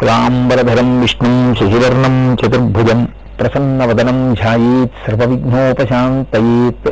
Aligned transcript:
శుక్లాంబరధరం 0.00 1.00
విష్ణుం 1.00 1.54
శశివర్ణం 1.54 2.14
చతుర్భుజం 2.34 3.08
ప్రసన్నవదనం 3.40 4.34
ధ్యాయేత్ 4.34 4.92
సర్వవిఘ్నోపశాంతయేత్. 5.06 6.88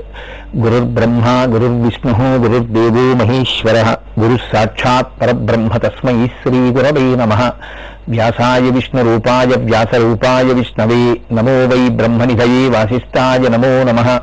గురుర్బ్రహ్మ 0.56 1.24
గురుర్విష్ణు 1.48 2.12
గురుర్దేవో 2.36 3.04
మహేశ్వర 3.14 3.96
గురుః 4.20 4.36
సాక్షాత్ 4.52 5.22
పరబ్రహ్మ 5.22 5.76
తస్మై 5.76 6.26
శ్రీగురవే 6.26 7.06
నమ. 7.22 7.32
వ్యాసాయ 8.08 8.70
విష్ణురూపాయ 8.70 9.56
వ్యాసరూపాయ 9.56 10.52
విష్ణవే 10.60 11.02
నమో 11.32 11.56
వై 11.72 11.88
బ్రహ్మనిధయే 11.88 12.68
వాసిష్టాయ 12.68 13.48
నమో 13.48 13.74
నమ. 13.90 14.20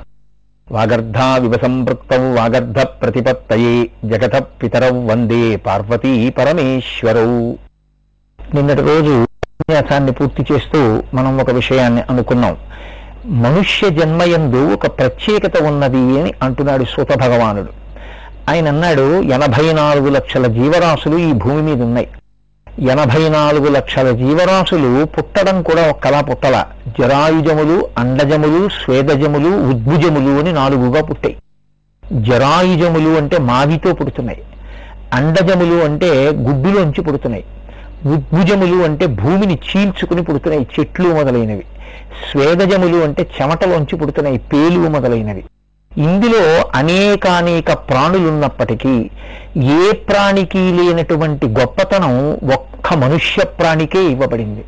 వాగర్ధావివ 0.72 1.54
సంపృక్తౌ 1.64 2.23
వాగర్ధ 2.40 2.80
ప్రతిపత్తయే 2.80 3.76
జగత 4.06 4.36
పితరౌ 4.64 5.06
వందే 5.06 5.56
పార్వతీ 5.56 6.30
పరమేశ్వరౌ. 6.30 7.54
నిన్నటి 8.54 8.81
రోజు 8.81 9.23
ఉపన్యాసాన్ని 9.23 10.12
పూర్తి 10.12 10.53
చేస్తూ 10.53 11.03
మనం 11.13 11.38
ఒక 11.38 11.49
విషయాన్ని 11.49 12.02
అనుకున్నాం. 12.09 12.58
మనుష్య 13.26 13.90
జన్మయందు 13.90 14.73
ఒక 14.73 14.88
ప్రత్యేకత 14.88 15.63
ఉన్నది 15.63 16.22
అని 16.22 16.34
అంటున్నాడు 16.44 16.84
సూత 16.84 17.17
భగవానుడు. 17.17 17.67
ఆయన 18.50 18.67
అన్నాడు 18.67 19.22
ఎనభై 19.22 19.73
నాలుగు 19.73 20.09
లక్షల 20.09 20.48
జీవరాశులు 20.48 21.17
ఈ 21.17 21.31
భూమి 21.31 21.62
మీద 21.62 21.81
ఉన్నాయి. 21.81 22.08
ఎనభై 22.80 23.30
నాలుగు 23.30 23.70
లక్షల 23.70 24.12
జీవరాశులు 24.12 25.05
పుట్టడం 25.05 25.62
కూడా 25.62 25.89
ఒక్కలా 25.89 26.22
పుట్టల. 26.22 26.66
జరాయుజములు 27.00 27.88
అండజములు 27.98 28.70
స్వేదజములు 28.70 29.50
ఉద్భుజములు 29.50 30.39
అని 30.39 30.53
నాలుగుగా 30.53 31.02
పుట్టాయి. 31.02 31.36
జరాయుజములు 32.14 33.17
అంటే 33.17 33.38
మావితో 33.38 33.94
పుడుతున్నాయి. 33.94 34.42
అండజములు 35.14 35.83
అంటే 35.83 36.30
గుడ్డులోంచి 36.30 37.02
పుడుతున్నాయి. 37.02 37.44
ఉద్భుజములు 38.06 38.84
అంటే 38.84 39.06
భూమిని 39.06 39.59
చీల్చుకుని 39.67 40.23
పుడుతున్నాయి 40.23 40.67
చెట్లు 40.75 41.09
మొదలైనవి. 41.09 41.66
స్వేదజములు 42.28 42.98
అంటే 42.98 43.28
చెమటలోంచి 43.36 43.95
పుడుతున్నాయి 43.98 44.38
పేలువు 44.38 44.88
మొదలైనవి. 44.88 45.44
ఇందులో 45.92 46.44
అనేకానేక 46.76 47.72
ప్రాణులున్నప్పటికీ 47.89 49.09
ఏ 49.80 49.92
ప్రాణికి 49.92 50.64
లేనటువంటి 50.78 51.48
గొప్పతనం 51.59 52.14
ఒక్క 52.53 52.94
మనుష్య 52.94 53.44
ప్రాణికే 53.44 54.03
ఇవ్వబడింది. 54.03 54.64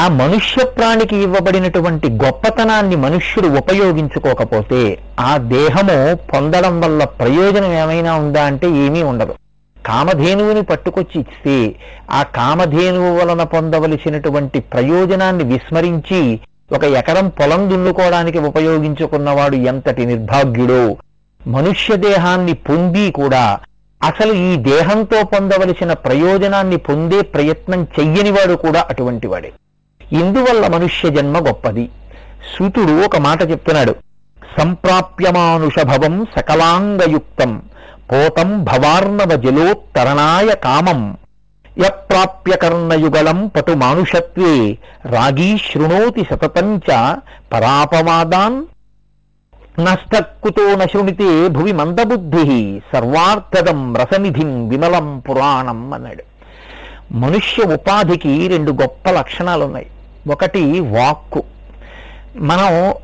ఆ 0.00 0.08
మనుష్య 0.08 0.64
ప్రాణికి 0.64 1.16
ఇవ్వబడినటువంటి 1.16 2.08
గొప్పతనాన్ని 2.24 2.96
మనుష్యుడు 2.96 3.48
ఉపయోగించుకోకపోతే 3.58 4.80
ఆ 5.20 5.36
దేహము 5.36 5.98
పొందడం 6.32 6.80
వల్ల 6.80 7.04
ప్రయోజనం 7.04 7.72
ఏమైనా 7.72 8.14
ఉందా 8.14 8.42
అంటే 8.42 8.68
ఏమీ 8.84 9.02
ఉండదు. 9.02 9.34
కామధేనువుని 9.90 10.62
పట్టుకొచ్చి 10.62 11.20
ఇస్తే 11.20 11.74
ఆ 12.10 12.22
కామధేనువు 12.22 13.18
వలన 13.18 13.42
పొందవలసినటువంటి 13.42 14.60
ప్రయోజనాన్ని 14.60 15.44
విస్మరించి 15.44 16.40
ఒక 16.72 16.84
ఎకరం 16.84 17.28
పొలం 17.28 17.70
దున్నుకోవడానికి 17.70 18.38
ఉపయోగించుకున్నవాడు 18.38 19.56
ఎంతటి 19.56 20.06
నిర్భాగ్యుడో. 20.06 20.96
మనుష్య 21.46 21.96
దేహాన్ని 21.96 22.52
పొంది 22.52 23.10
కూడా 23.10 23.58
అసలు 24.02 24.32
ఈ 24.32 24.56
దేహంతో 24.56 25.22
పొందవలసిన 25.22 25.92
ప్రయోజనాన్ని 25.92 26.76
పొందే 26.76 27.20
ప్రయత్నం 27.20 27.82
చెయ్యనివాడు 27.82 28.54
కూడా 28.54 28.86
అటువంటి 28.90 29.26
వాడే 29.26 29.52
ఇందువల్ల 30.12 30.66
మనుష్య 30.66 31.10
జన్మ 31.10 31.38
గొప్పది. 31.38 31.88
సూతుడు 32.58 33.04
ఒక 33.04 33.16
మాట 33.16 33.50
చెప్తున్నాడు. 33.50 33.94
సంప్రాప్యమానుషభవం 34.58 36.26
సకలాంగయుక్తం. 36.36 37.62
పోతం 38.12 38.64
భవార్ణవ 38.64 39.36
జలోత్తరణాయ 39.36 40.54
కామం. 40.54 41.16
యప్రాప్య 41.78 42.56
కర్ణయుగళం 42.56 43.46
పటు 43.46 43.72
మానుషత్వే. 43.72 44.78
రాగీ 45.06 45.58
శృణోతి 45.58 46.26
సతతంచ 46.30 47.14
పరాపవాదాన్. 47.52 48.64
నష్టకుతో 49.80 50.74
నశృణితే 50.74 51.48
భువి 51.48 51.72
మందబుద్ధి. 51.72 52.82
సర్వార్థదం 52.92 53.96
రసనిధిం 53.96 54.68
విమలం 54.68 55.18
పురాణం 55.18 55.94
అన్నాడు. 55.94 56.24
మనుష్య 57.12 57.64
ఉపాధికి 57.64 58.48
రెండు 58.48 58.72
గొప్ప 58.72 59.10
లక్షణాలు 59.10 59.64
ఉన్నాయి 59.64 59.86
ఒకటి 60.30 60.80
వాక్కు. 60.80 61.42
మనం 62.36 62.94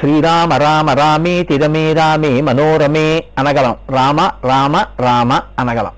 శ్రీరామ 0.00 0.54
రామ 0.54 0.90
రామే 0.90 1.42
తిరమే 1.42 1.92
రామే 1.92 2.40
మనోరమే 2.40 3.24
అనగలం. 3.38 3.76
రామ 3.90 4.20
రామ 4.20 4.76
రామ 4.76 5.40
అనగలం. 5.58 5.90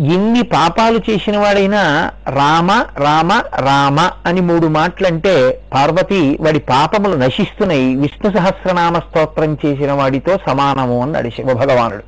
ఎన్ని 0.00 0.42
పాపాలు 0.42 1.00
చేసిన 1.10 1.38
వాడైనా 1.38 2.10
రామ 2.28 2.70
రామ 2.98 3.32
రామ 3.54 4.10
అని 4.26 4.40
మూడు 4.40 4.66
మాటలంటే 4.66 5.60
పార్వతి 5.74 6.38
వాడి 6.40 6.58
పాపములు 6.58 7.16
నశిస్తున్నాయి. 7.16 7.96
విష్ణు 7.96 8.38
సహస్రనామ 8.38 8.98
స్తోత్రం 8.98 9.58
చేసిన 9.66 9.92
వాడితో 9.92 10.38
సమానము 10.46 11.02
అన్నాడు 11.02 11.28
శివభగవానుడు 11.28 12.02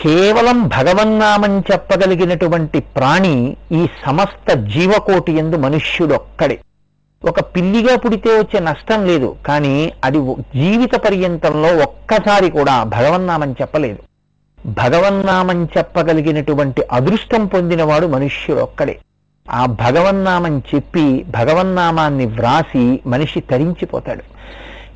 కేవలం 0.00 0.68
భగవన్నామం 0.68 1.60
చెప్పగలిగినటువంటి 1.60 2.80
ప్రాణి 2.80 3.56
ఈ 3.72 3.86
సమస్త 4.06 4.54
జీవకోటి 4.54 5.32
ఎందు 5.32 5.56
మనుష్యుడొక్కడే. 5.56 6.58
ఒక 7.24 7.40
పిల్లిగా 7.40 7.96
పుడితే 7.96 8.30
వచ్చే 8.30 8.60
నష్టం 8.60 9.06
లేదు 9.06 9.36
కానీ 9.46 9.92
అది 10.04 10.18
జీవిత 10.36 10.94
పర్యంతంలో 10.94 11.68
ఒక్కసారి 11.68 12.50
కూడా 12.50 12.82
భగవన్నామం 12.82 13.52
చెప్పలేదు. 13.52 13.98
భగవన్నామం 14.66 15.64
చెప్పగలిగినటువంటి 15.64 16.82
అదృష్టం 16.92 17.46
పొందినవాడు 17.46 18.06
మనుష్యుడు 18.06 18.60
ఒక్కడే. 18.60 18.98
ఆ 19.50 19.66
భగవన్నామం 19.66 20.62
చెప్పి 20.74 21.24
భగవన్నామాన్ని 21.28 22.26
వ్రాసి 22.26 23.00
మనిషి 23.06 23.40
తరించిపోతాడు. 23.40 24.22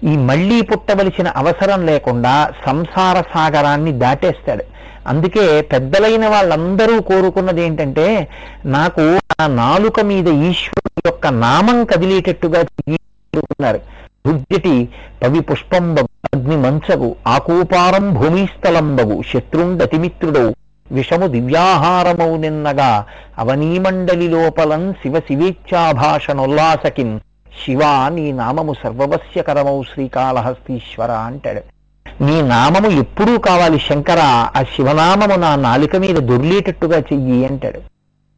ఈ 0.07 0.17
మళ్ళీ 0.17 0.63
పుట్టవలసిన 0.63 1.29
అవసరం 1.29 1.87
లేకుండా 1.87 2.51
సంసార 2.67 3.23
సాగరాన్ని 3.35 3.93
దాటేస్తాడు. 3.93 4.65
అందుకే 5.07 5.45
పెద్దలైన 5.73 6.25
వాళ్ళందరూ 6.27 6.97
కోరుకున్నది 7.11 7.63
ఏంటంటే 7.67 8.07
నాకు 8.77 9.05
ఆ 9.37 9.47
నాలుక 9.63 10.01
మీద 10.11 10.29
ఈశ్వరుడు 10.49 11.01
యొక్క 11.09 11.27
నామం 11.45 11.79
కదిలేటట్టుగా 11.85 12.61
కోరుకున్నారు 13.33 13.81
భుజ్జటి 14.27 14.75
పవి 15.23 15.41
పుష్పంబగు 15.41 16.11
అగ్ని 16.29 16.57
మంచగు 16.57 17.09
ఆకూపారం 17.35 18.07
భూమిస్థలంబగు 18.15 19.17
శత్రుండతిమిత్రుడవు 19.31 20.53
విషము 20.87 21.27
దివ్యాహారమౌ 21.27 22.33
నిన్నగా 22.37 22.91
అవనీమండలి 23.39 24.29
లోపలం 24.35 24.83
శివ 25.01 25.15
శివేచ్ఛాభాషణోల్లాసకిన్ 25.29 27.15
శివ 27.61 27.83
నీ 28.15 28.27
నామము 28.41 28.75
సర్వవస్యకరమౌ 28.83 29.79
శ్రీకాళహస్తీశ్వర 29.93 31.13
అంటాడు. 31.29 31.63
నీ 32.21 32.43
నామము 32.43 32.89
ఎప్పుడూ 32.89 33.39
కావాలి 33.39 33.79
శంకర 33.79 34.21
ఆ 34.57 34.63
శివనామము 34.63 35.35
నా 35.35 35.57
నాలుక 35.57 35.97
మీద 35.97 36.19
దొర్లేటట్టుగా 36.29 36.99
చెయ్యి 36.99 37.47
అంటాడు. 37.47 37.81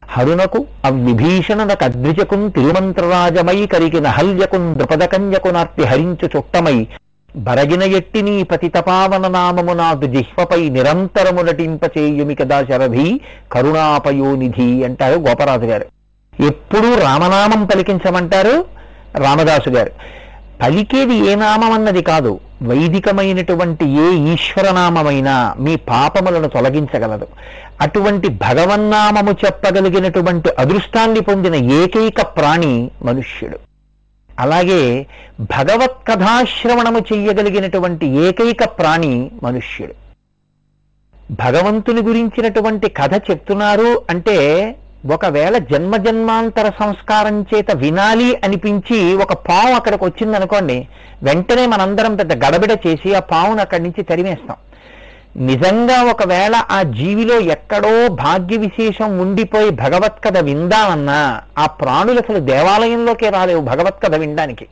హరునకు 0.09 0.65
అవ్విభీషణనకు 0.85 1.83
అద్విజకున్ 1.83 2.51
తిరుమంత్రరాజమై 2.51 3.65
కరిగిన 3.65 4.07
హల్యకున్ 4.07 4.75
ద్రుపదకంజకునార్తి 4.75 5.83
హరించు 5.83 6.29
చుట్టమై 6.35 6.87
బరగిన 7.35 7.83
ఎట్టి 7.83 8.21
నీ 8.21 8.43
పతితపావన 8.43 9.27
నామము 9.27 9.73
నాకు 9.73 10.05
జిహ్వపై 10.05 10.69
నిరంతరము 10.69 11.41
నటింపచేయుమి 11.41 12.35
కదా 12.35 12.61
శరధి 12.61 13.21
కరుణాపయోనిధి 13.51 14.83
అంటారు 14.83 15.13
గోపరాజు 15.13 15.65
గారు 15.65 15.87
ఎప్పుడూ 16.33 16.95
రామనామం 16.95 17.65
పలికించమంటారు 17.65 18.65
రామదాసు 19.15 19.69
గారు 19.69 19.91
పలికేది 20.61 21.31
ఏ 21.31 21.35
నామం 21.35 21.71
అన్నది 21.71 22.01
కాదు. 22.01 22.39
వైదికమైనటువంటి 22.63 23.85
ఏ 23.85 24.33
ఈశ్వరనామమైనా 24.33 25.55
మీ 25.59 25.75
పాపములను 25.75 26.47
తొలగించగలదు. 26.47 27.27
అటువంటి 27.81 28.27
భగవన్నామము 28.27 29.31
చెప్పగలిగినటువంటి 29.45 30.49
అదృష్టాన్ని 30.59 31.19
పొందిన 31.19 31.55
ఏకైక 31.55 32.21
ప్రాణి 32.21 32.91
మనుష్యుడు. 33.03 33.59
అలాగే 34.39 35.07
భగవత్ 35.39 36.07
కథాశ్రవణము 36.07 36.99
చెయ్యగలిగినటువంటి 36.99 38.07
ఏకైక 38.07 38.63
ప్రాణి 38.63 39.31
మనుష్యుడు. 39.43 39.93
భగవంతుని 41.31 42.01
గురించినటువంటి 42.01 42.89
కథ 42.89 43.13
చెప్తున్నారు 43.31 44.01
అంటే 44.09 44.37
ఒకవేళ 45.05 45.57
జన్మ 45.57 45.97
జన్మాంతర 45.97 46.71
సంస్కారం 46.79 47.41
చేత 47.41 47.71
వినాలి 47.71 48.35
అనిపించి 48.43 49.15
ఒక 49.15 49.33
పాము 49.33 49.73
అక్కడికి 49.73 50.05
వచ్చిందనుకోండి 50.05 50.87
వెంటనే 51.23 51.65
మనందరం 51.65 52.15
పెద్ద 52.15 52.45
గడబిడ 52.45 52.71
చేసి 52.87 53.13
ఆ 53.13 53.19
పావును 53.19 53.61
అక్కడి 53.61 53.83
నుంచి 53.83 54.03
తరిమేస్తాం. 54.03 54.57
నిజంగా 55.37 56.03
ఒకవేళ 56.03 56.55
ఆ 56.71 56.83
జీవిలో 56.83 57.39
ఎక్కడో 57.39 58.07
భాగ్య 58.07 58.57
విశేషం 58.57 59.17
ఉండిపోయి 59.17 59.69
భగవత్ 59.69 60.23
కథ 60.25 60.37
విందామన్నా 60.37 61.41
ఆ 61.57 61.65
ప్రాణులు 61.65 62.19
అసలు 62.19 62.39
దేవాలయంలోకి 62.39 63.29
రాలేవు 63.29 63.61
భగవత్ 63.61 64.03
కథ 64.03 64.15
వినడానికి. 64.15 64.67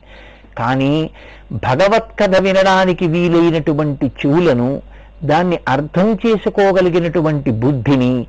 కానీ 0.58 1.10
భగవత్ 1.52 2.20
కథ 2.20 2.36
వినడానికి 2.40 3.06
వీలైనటువంటి 3.06 4.06
చెవులను 4.06 4.82
దాన్ని 5.24 5.58
అర్థం 5.68 6.18
చేసుకోగలిగినటువంటి 6.26 7.50
బుద్ధిని 7.50 8.26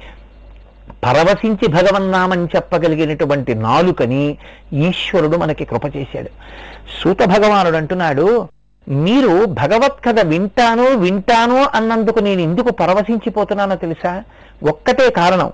పరవశించి 1.05 1.67
భగవన్నామని 1.67 2.45
చెప్పగలిగినటువంటి 2.55 3.55
నాలుకని 3.55 4.37
ఈశ్వరుడు 4.73 5.37
మనకి 5.37 5.65
కృప 5.65 5.95
చేశాడు. 5.95 6.29
సూత 7.03 7.23
భగవానుడు 7.23 7.77
అంటున్నాడు 7.77 8.47
మీరు 8.87 9.45
భగవత్ 9.45 10.05
కథ 10.05 10.19
వింటాను 10.19 10.83
వింటాను 10.83 11.65
అన్నందుకు 11.75 12.19
నేను 12.19 12.41
ఎందుకు 12.41 12.71
పరవశించిపోతున్నానో 12.71 13.75
తెలుసా? 13.75 14.23
ఒక్కటే 14.63 15.09
కారణం. 15.09 15.51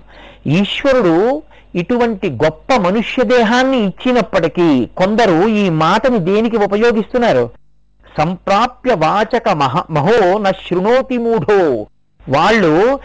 ఈశ్వరుడు 0.47 1.43
ఇటువంటి 1.75 2.29
గొప్ప 2.29 2.75
మనుష్య 2.75 3.23
దేహాన్ని 3.23 3.77
ఇచ్చినప్పటికీ 3.77 4.89
కొందరు 4.97 5.47
ఈ 5.47 5.69
మాటని 5.69 6.19
దేనికి 6.19 6.57
ఉపయోగిస్తున్నారు? 6.57 7.49
సంప్రాప్య 8.17 8.93
వాచక 8.93 9.49
మహ 9.49 9.83
మహో 9.91 10.37
న 10.37 10.51
శృణోతి 10.51 11.17
మూఢో. 11.17 11.87
వాళ్ళు 12.29 12.99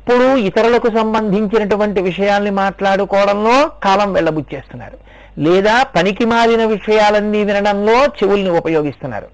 ఎప్పుడు 0.00 0.36
ఇతరులకు 0.36 0.88
సంబంధించినటువంటి 0.90 2.00
విషయాల్ని 2.02 2.50
మాట్లాడుకోవడంలో 2.50 3.70
కాలం 3.84 4.12
వెళ్ళబుచ్చేస్తున్నారు. 4.12 4.98
లేదా 5.38 5.82
పనికి 5.82 6.24
మారిన 6.24 6.64
విషయాలన్నీ 6.64 7.44
వినడంలో 7.44 8.04
చెవుల్ని 8.04 8.50
ఉపయోగిస్తున్నారు. 8.50 9.28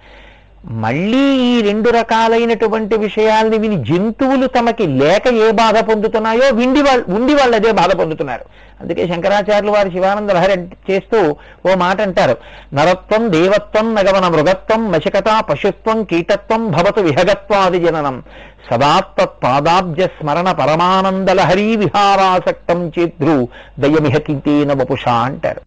మళ్ళీ 0.70 1.36
ఈ 1.36 1.60
రెండు 1.60 1.90
రకాలైనటువంటి 1.90 2.96
విషయాల్ని 2.96 3.58
విని 3.58 3.84
జంతువులు 3.84 4.46
తమకి 4.46 4.86
లేక 4.86 5.28
ఏ 5.28 5.50
బాధ 5.50 5.78
పొందుతున్నాయో 5.78 6.54
విండి 6.54 6.82
వాళ్ళు 6.82 7.14
ఉండి 7.14 7.34
వాళ్ళు 7.34 7.56
అదే 7.56 7.72
బాధ 7.72 7.92
పొందుతున్నారు. 7.92 8.44
అందుకే 8.80 9.08
శంకరాచార్యులు 9.08 9.72
వారి 9.72 9.90
శివానంద 9.90 10.30
లహరి 10.30 10.62
చేస్తూ 10.90 11.36
ఓ 11.70 11.74
మాట 11.74 12.00
అంటారు. 12.00 12.36
నరత్వం 12.74 13.32
దేవత్వం 13.32 13.94
నగవన 13.94 14.28
మృగత్వం 14.28 14.92
మశకత 14.92 15.44
పశుత్వం 15.50 16.04
కీటత్వం 16.04 16.70
భవతు 16.70 17.00
విహగత్వాది 17.00 17.80
జననం. 17.80 18.22
సదాత్తత్ 18.70 19.44
పాదాబ్జ 19.44 20.00
స్మరణ 20.00 20.52
పరమానంద 20.52 21.28
లహరీ 21.28 21.76
విహారాసక్తం 21.76 22.92
చేద్రు. 22.98 23.48
దయమిహ 23.78 24.18
కింతేన 24.18 24.84
అంటారు. 25.06 25.60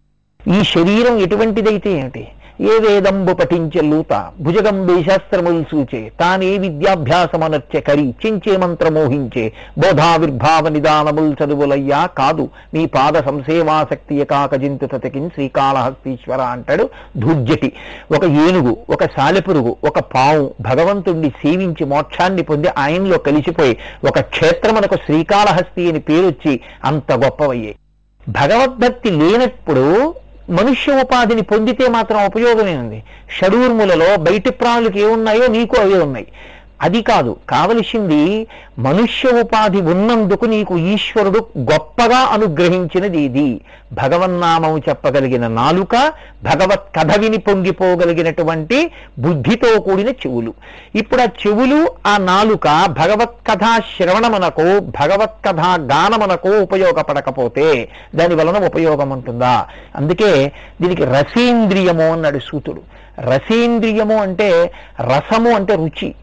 ఈ 0.49 0.63
శరీరం 0.63 1.17
ఎటువంటిదైతే 1.17 1.91
ఏమిటి? 1.91 2.27
ఏ 2.59 2.79
వేదంబు 2.79 3.33
పఠించే 3.33 3.81
లూత 3.81 4.13
భుజగంబే 4.39 5.03
శాస్త్రములు 5.03 5.63
సూచే 5.63 6.09
తానే 6.19 6.57
విద్యాభ్యాసమనర్చ 6.57 7.79
కరి 7.79 8.05
చించే 8.23 8.57
మంత్రమోహించే 8.57 9.43
బోధావిర్భావ 9.77 10.67
నిదానముల్ 10.67 11.33
చదువులయ్యా 11.33 12.05
కాదు 12.17 12.45
నీ 12.73 12.85
పాద 12.87 13.15
సంసేవాసక్తి 13.25 14.25
కాకజింతు 14.25 14.85
తతికిన్ 14.85 15.29
శ్రీకాళహస్తీశ్వర 15.29 16.41
అంటాడు 16.49 16.85
ధూర్జటి. 17.17 17.69
ఒక 18.11 18.23
ఏనుగు 18.43 18.77
ఒక 18.89 19.03
సాలెపురుగు 19.15 19.77
ఒక 19.83 19.99
పావు 20.13 20.55
భగవంతుణ్ణి 20.61 21.29
సేవించి 21.41 21.85
మోక్షాన్ని 21.85 22.43
పొంది 22.43 22.67
ఆయనలో 22.77 23.17
కలిసిపోయి 23.19 23.75
ఒక 24.07 24.19
క్షేత్రమునకు 24.29 24.95
శ్రీకాళహస్తి 25.05 25.91
అని 25.91 25.99
పేరొచ్చి 25.99 26.53
అంత 26.83 27.11
గొప్పవయ్యాయి 27.25 27.77
భగవద్భక్తి 28.27 29.09
లేనప్పుడు 29.19 29.85
మనుష్య 30.57 30.93
ఉపాధిని 31.03 31.43
పొందితే 31.51 31.85
మాత్రం 31.95 32.19
ఉపయోగమే 32.25 32.75
ఉంది 32.83 32.99
షడూర్ములలో 33.37 34.09
బయటి 34.27 34.51
ప్రాణులకు 34.59 34.97
ఏమున్నాయో 35.05 35.45
నీకు 35.55 35.75
అవే 35.81 35.99
ఉన్నాయి. 36.07 36.27
అది 36.81 37.01
కాదు. 37.01 37.37
కావలసింది 37.49 38.47
మనుష్య 38.79 39.29
ఉపాధి 39.39 39.81
ఉన్నందుకు 39.81 40.45
నీకు 40.45 40.77
ఈశ్వరుడు 40.77 41.47
గొప్పగా 41.57 42.17
అనుగ్రహించినది 42.17 43.19
ఇది 43.19 43.61
భగవన్నామం 43.93 44.79
చెప్పగలిగిన 44.89 45.47
నాలుక 45.47 45.95
భగవత్ 46.43 46.95
కథ 46.95 47.17
విని 47.17 47.37
పొంగిపోగలిగినటువంటి 47.37 48.91
బుద్ధితో 49.19 49.79
కూడిన 49.79 50.09
చెవులు. 50.09 50.53
ఇప్పుడు 50.95 51.21
ఆ 51.21 51.25
చెవులు 51.25 51.89
ఆ 52.07 52.17
నాలుక 52.17 52.67
భగవత్ 52.87 53.47
కథా 53.47 53.79
శ్రవణమునకు 53.79 54.79
భగవత్ 54.79 55.45
కథా 55.45 55.75
గానమునకు 55.75 56.49
ఉపయోగపడకపోతే 56.49 57.89
దాని 58.15 58.35
వలన 58.35 58.65
ఉపయోగం 58.65 59.09
ఉంటుందా? 59.09 59.67
అందుకే 59.95 60.51
దీనికి 60.81 61.05
రసేంద్రియము 61.05 62.11
అన్నాడు 62.11 62.39
సూతుడు. 62.39 62.81
రసేంద్రియము 63.19 64.15
అంటే 64.15 64.71
రసము 65.01 65.49
అంటే 65.49 65.75
రుచి. 65.75 66.15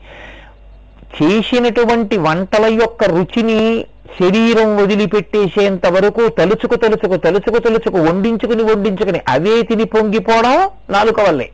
చేసినటువంటి 1.22 2.16
వంటల 2.16 2.66
యొక్క 2.82 3.04
రుచిని 3.04 3.84
శరీరం 4.20 4.76
వదిలిపెట్టేసేంత 4.76 5.86
వరకు 5.86 6.28
తలుచుకు 6.28 6.76
తలుచుకు 6.76 7.16
తలుచుకు 7.16 7.58
తలుచుకు 7.58 7.98
వండించుకుని 7.98 8.62
వండించుకుని 8.62 9.20
అవే 9.28 9.62
తిని 9.62 9.84
పొంగిపోవడం 9.84 10.70
నాలుక 10.90 11.20
వల్లే. 11.20 11.50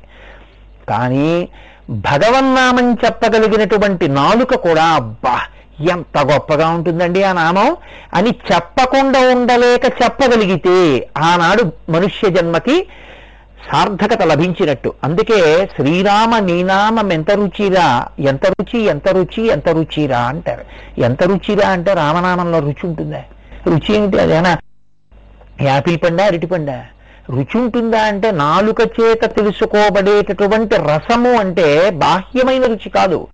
కానీ 0.88 1.48
భగవన్నామం 1.90 2.92
చెప్పగలిగినటువంటి 3.04 4.08
నాలుక 4.08 4.54
కూడా 4.54 4.84
అబ్బా 4.84 5.40
ఎంత 5.90 6.18
గొప్పగా 6.18 6.68
ఉంటుందండి 6.68 7.22
ఆ 7.22 7.32
నామం. 7.32 7.76
అని 8.14 8.28
చెప్పకుండా 8.28 9.32
ఉండలేక 9.34 9.84
చెప్పగలిగితే 10.02 11.08
ఆనాడు 11.18 11.62
మనుష్య 11.90 12.30
జన్మకి 12.30 12.86
సార్థకత 13.70 14.22
లభించినట్టు. 14.22 14.94
అందుకే 15.04 15.68
శ్రీరామ 15.76 16.38
నీనామం 16.38 17.12
ఎంత 17.12 17.30
రుచిరా 17.30 18.06
ఎంత 18.20 18.46
రుచి 18.46 18.80
ఎంత 18.80 19.08
రుచి 19.08 19.46
ఎంత 19.46 19.68
రుచిరా 19.68 20.18
అంటారు. 20.18 20.64
ఎంత 21.00 21.22
రుచిరా 21.22 21.68
అంటే 21.68 21.92
రామనామంలో 21.92 22.58
రుచి 22.58 22.84
ఉంటుందా? 22.84 23.22
రుచి 23.66 23.94
ఏమిటి 23.94 24.18
అదేనా? 24.18 24.58
యాపిల్ 25.60 25.98
పండ 26.04 26.20
అరటి 26.20 26.46
పండా? 26.46 26.84
రుచి 27.30 27.56
ఉంటుందా 27.58 28.02
అంటే 28.02 28.30
నాలుక 28.30 28.80
చేత 28.80 29.24
తెలుసుకోబడేటటువంటి 29.36 30.76
రసము 30.76 31.30
అంటే 31.30 31.90
బాహ్యమైన 31.90 32.64
రుచి 32.66 32.90
కాదు. 32.90 33.28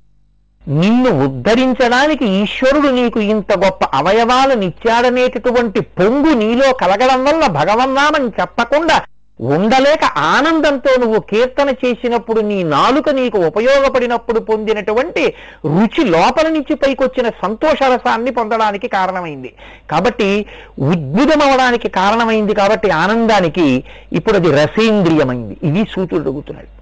నిన్ను 0.69 1.25
ఉద్ధరించడానికి 1.25 2.25
ఈశ్వరుడు 2.25 2.89
నీకు 2.89 3.21
ఇంత 3.21 3.59
గొప్ప 3.59 3.85
అవయవాలనిచ్చాడనేటటువంటి 3.95 5.81
పొంగు 5.81 6.35
నీలో 6.35 6.73
కలగడం 6.73 7.25
వల్ల 7.25 7.47
భగవన్నామని 7.47 8.29
చెప్పకుండా 8.41 9.03
ఉండలేక 9.41 10.05
ఆనందంతో 10.05 11.01
నువ్వు 11.01 11.21
కీర్తన 11.21 11.71
చేసినప్పుడు 11.71 12.41
నీ 12.41 12.63
నాలుక 12.63 13.09
నీకు 13.09 13.39
ఉపయోగపడినప్పుడు 13.39 14.41
పొందినటువంటి 14.41 15.35
రుచి 15.67 16.05
లోపల 16.05 16.49
నుంచి 16.49 16.75
పైకొచ్చిన 16.75 17.29
సంతోషరసాన్ని 17.29 18.31
పొందడానికి 18.31 18.89
కారణమైంది. 18.89 19.53
కాబట్టి 19.91 20.47
ఉద్భుతమవడానికి 20.79 21.89
కారణమైంది 21.89 22.55
కాబట్టి 22.55 22.91
ఆనందానికి 22.91 23.85
ఇప్పుడు 24.13 24.37
అది 24.37 24.51
రసేంద్రియమైంది. 24.51 25.57
ఇది 25.63 25.85
సూచుడు 25.85 26.21
అడుగుతున్నాడు. 26.21 26.78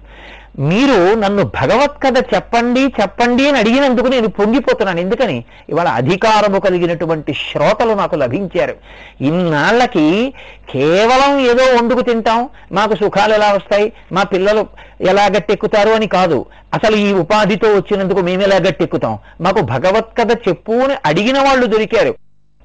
మీరు 0.59 1.13
నన్ను 1.13 1.43
భగవత్ 1.43 2.03
కథ 2.03 2.17
చెప్పండి 2.35 2.79
చెప్పండి 2.79 3.49
అని 3.49 3.57
అడిగినందుకు 3.57 4.07
నేను 4.07 4.27
పొంగిపోతున్నాను. 4.27 4.99
ఎందుకని? 4.99 5.43
ఇవాళ 5.69 5.87
అధికారము 5.87 6.59
కలిగినటువంటి 6.59 7.33
శ్రోతలు 7.33 7.93
నాకు 7.93 8.15
లభించారు. 8.15 8.75
ఇన్నాళ్ళకి 9.21 10.33
కేవలం 10.73 11.39
ఏదో 11.39 11.63
వండుకు 11.63 12.01
తింటాం. 12.01 12.49
మాకు 12.71 12.95
సుఖాలు 12.95 13.33
ఎలా 13.33 13.53
వస్తాయి? 13.53 13.93
మా 14.11 14.23
పిల్లలు 14.23 14.67
ఎలా 15.01 15.25
గట్టెక్కుతారు 15.25 15.89
అని 15.89 16.07
కాదు. 16.07 16.45
అసలు 16.73 16.95
ఈ 16.95 17.13
ఉపాధితో 17.13 17.67
వచ్చినందుకు 17.67 18.19
మేము 18.19 18.41
ఎలా 18.41 18.55
గట్టెక్కుతాం? 18.55 19.17
మాకు 19.41 19.61
భగవత్ 19.61 20.17
కథ 20.17 20.31
చెప్పు 20.31 20.71
అని 20.71 20.95
అడిగిన 21.05 21.39
వాళ్ళు 21.39 21.65
దొరికారు. 21.65 22.15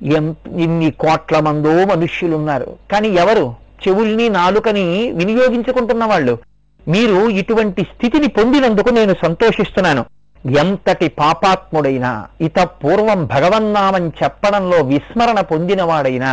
ఎం- 0.02 0.60
ఇన్ని 0.60 0.90
కోట్ల 0.90 1.40
మందో 1.40 1.84
మనుష్యులు 1.84 2.36
ఉన్నారు 2.36 2.76
కానీ 2.92 3.08
ఎవరు? 3.08 3.54
చెవుల్ని 3.88 4.28
నాలుకని 4.28 5.12
వినియోగించుకుంటున్న 5.12 6.04
వాళ్ళు. 6.04 6.51
మీరు 6.86 7.28
ఇటువంటి 7.40 7.82
స్థితిని 7.82 8.28
పొందినందుకు 8.28 8.90
నేను 8.90 9.14
సంతోషిస్తున్నాను. 9.24 10.02
ఎంతటి 10.44 11.08
పాపాత్ముడైనా 11.08 12.10
ఇత 12.40 12.58
పూర్వం 12.60 13.24
భగవన్నామం 13.24 14.12
చెప్పడంలో 14.22 14.78
విస్మరణ 14.82 15.40
పొందినవాడైనా 15.40 16.32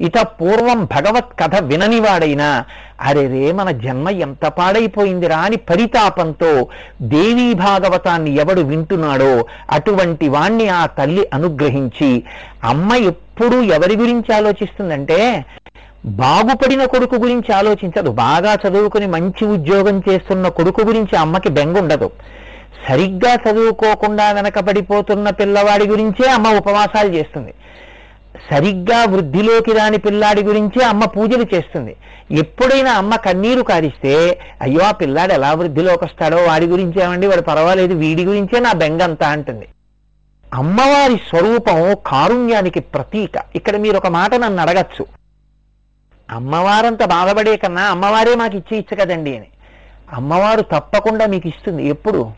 ఇత 0.00 0.18
పూర్వం 0.40 0.84
భగవత్ 0.84 1.34
కథ 1.40 1.62
విననివాడైనా 1.62 2.48
అరే 3.00 3.26
రే 3.26 3.52
మన 3.52 3.70
జన్మ 3.70 4.08
ఎంత 4.08 4.46
పాడైపోయిందిరా 4.46 5.36
అని 5.36 5.56
పరితాపంతో 5.56 6.50
దేవీ 7.02 7.54
భాగవతాన్ని 7.54 8.36
ఎవడు 8.36 8.60
వింటున్నాడో 8.60 9.32
అటువంటి 9.70 10.28
వాణ్ణి 10.28 10.68
ఆ 10.68 10.86
తల్లి 10.86 11.28
అనుగ్రహించి 11.32 12.10
అమ్మ 12.64 12.94
ఎప్పుడూ 12.94 13.62
ఎవరి 13.62 13.96
గురించి 13.96 14.34
ఆలోచిస్తుందంటే 14.34 15.20
బాగుపడిన 16.06 16.84
కొడుకు 16.84 17.16
గురించి 17.16 17.54
ఆలోచించదు. 17.54 18.10
బాగా 18.10 18.54
చదువుకుని 18.54 19.06
మంచి 19.06 19.44
ఉద్యోగం 19.44 20.02
చేస్తున్న 20.08 20.48
కొడుకు 20.48 20.80
గురించి 20.80 21.16
అమ్మకి 21.16 21.48
బెంగ 21.48 21.78
ఉండదు. 21.78 22.10
సరిగ్గా 22.88 23.34
చదువుకోకుండా 23.34 24.32
వెనకబడిపోతున్న 24.32 25.30
పిల్లవాడి 25.30 25.86
గురించే 25.86 26.30
అమ్మ 26.30 26.56
ఉపవాసాలు 26.56 27.08
చేస్తుంది. 27.08 27.54
సరిగ్గా 28.50 29.04
వృద్ధిలోకి 29.04 29.72
రాని 29.72 29.98
పిల్లాడి 29.98 30.42
గురించే 30.42 30.84
అమ్మ 30.84 31.04
పూజలు 31.04 31.46
చేస్తుంది. 31.54 31.96
ఎప్పుడైనా 32.30 32.92
అమ్మ 32.92 33.16
కన్నీరు 33.16 33.62
కారిస్తే 33.62 34.38
అయ్యో 34.62 34.80
ఆ 34.80 34.90
పిల్లాడు 34.90 35.32
ఎలా 35.32 35.52
వృద్ధిలోకి 35.52 36.04
వస్తాడో 36.04 36.36
వాడి 36.36 36.66
గురించి 36.66 37.02
ఏమండి 37.02 37.26
వాడు 37.26 37.40
పర్వాలేదు 37.40 37.94
వీడి 37.94 38.24
గురించే 38.24 38.60
నా 38.60 38.72
బెంగంతా 38.72 39.28
అంటుంది. 39.28 39.68
అమ్మవారి 40.54 41.16
స్వరూపం 41.16 41.96
కారుణ్యానికి 42.06 42.80
ప్రతీక. 42.80 43.42
ఇక్కడ 43.54 43.76
మీరు 43.76 43.96
ఒక 43.96 44.06
మాట 44.06 44.34
నన్ను 44.34 44.62
అడగచ్చు. 44.62 45.23
అమ్మవారంత 46.30 47.04
బాధపడే 47.04 47.56
కన్నా 47.56 47.82
అమ్మవారే 47.82 48.34
మాకు 48.34 48.56
ఇచ్చి 48.56 48.78
ఇచ్చ 48.78 48.94
కదండి 48.94 49.36
అని. 49.36 49.46
అమ్మవారు 50.12 50.62
తప్పకుండా 50.62 51.26
మీకు 51.26 51.48
ఇస్తుంది. 51.48 51.88
ఎప్పుడు? 51.88 52.30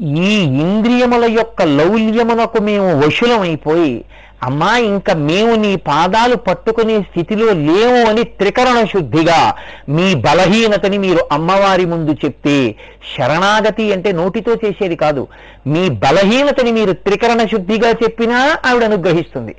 ఈ 0.00 0.32
ఇంద్రియముల 0.44 1.24
యొక్క 1.30 1.62
లౌల్యమునకు 1.62 2.62
మేము 2.62 3.06
వశులమైపోయి 3.06 4.04
అమ్మా 4.42 4.76
ఇంకా 4.76 5.14
మేము 5.14 5.54
నీ 5.54 5.76
పాదాలు 5.76 6.36
పట్టుకునే 6.36 7.02
స్థితిలో 7.02 7.46
లేము 7.52 8.08
అని 8.08 8.24
త్రికరణ 8.24 8.84
శుద్ధిగా 8.84 9.54
మీ 9.88 10.14
బలహీనతని 10.14 10.98
మీరు 10.98 11.18
అమ్మవారి 11.32 11.86
ముందు 11.86 12.16
చెప్తే 12.24 12.74
శరణాగతి 13.16 13.92
అంటే 13.92 14.12
నోటితో 14.12 14.54
చేసేది 14.64 14.96
కాదు. 14.96 15.28
మీ 15.66 15.88
బలహీనతని 15.88 16.72
మీరు 16.72 16.92
త్రికరణ 16.92 17.44
శుద్ధిగా 17.44 17.90
చెప్పినా 17.90 18.58
ఆవిడ 18.66 18.84
అనుగ్రహిస్తుంది. 18.84 19.54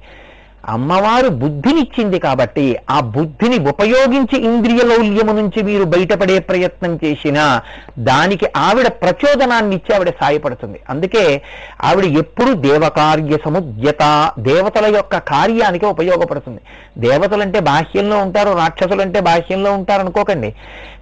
అమ్మవారు 0.68 1.30
బుద్ధినిచ్చింది 1.30 2.20
కాబట్టి 2.20 2.78
ఆ 2.90 3.00
బుద్ధిని 3.00 3.70
ఉపయోగించి 3.70 4.38
ఇంద్రియ 4.40 4.78
లౌల్యము 4.78 5.34
నుంచి 5.34 5.64
మీరు 5.64 5.84
బయటపడే 5.84 6.40
ప్రయత్నం 6.40 7.00
చేసినా 7.06 7.62
దానికి 8.00 8.48
ఆవిడ 8.58 8.88
ప్రచోదనాన్ని 8.88 9.76
ఇచ్చి 9.76 9.96
ఆవిడ 9.96 10.10
సాయపడుతుంది. 10.10 10.80
అందుకే 10.90 11.42
ఆవిడ 11.84 12.06
ఎప్పుడు 12.06 12.54
దేవకార్య 12.54 13.38
సముద్యత 13.46 14.32
దేవతల 14.40 14.96
యొక్క 14.96 15.18
కార్యానికి 15.18 15.86
ఉపయోగపడుతుంది. 15.86 16.62
దేవతలంటే 16.98 17.60
బాహ్యంలో 17.60 18.18
ఉంటారు 18.18 18.58
రాక్షసులంటే 18.58 19.20
బాహ్యంలో 19.20 19.74
ఉంటారు 19.74 20.02
అనుకోకండి. 20.02 20.56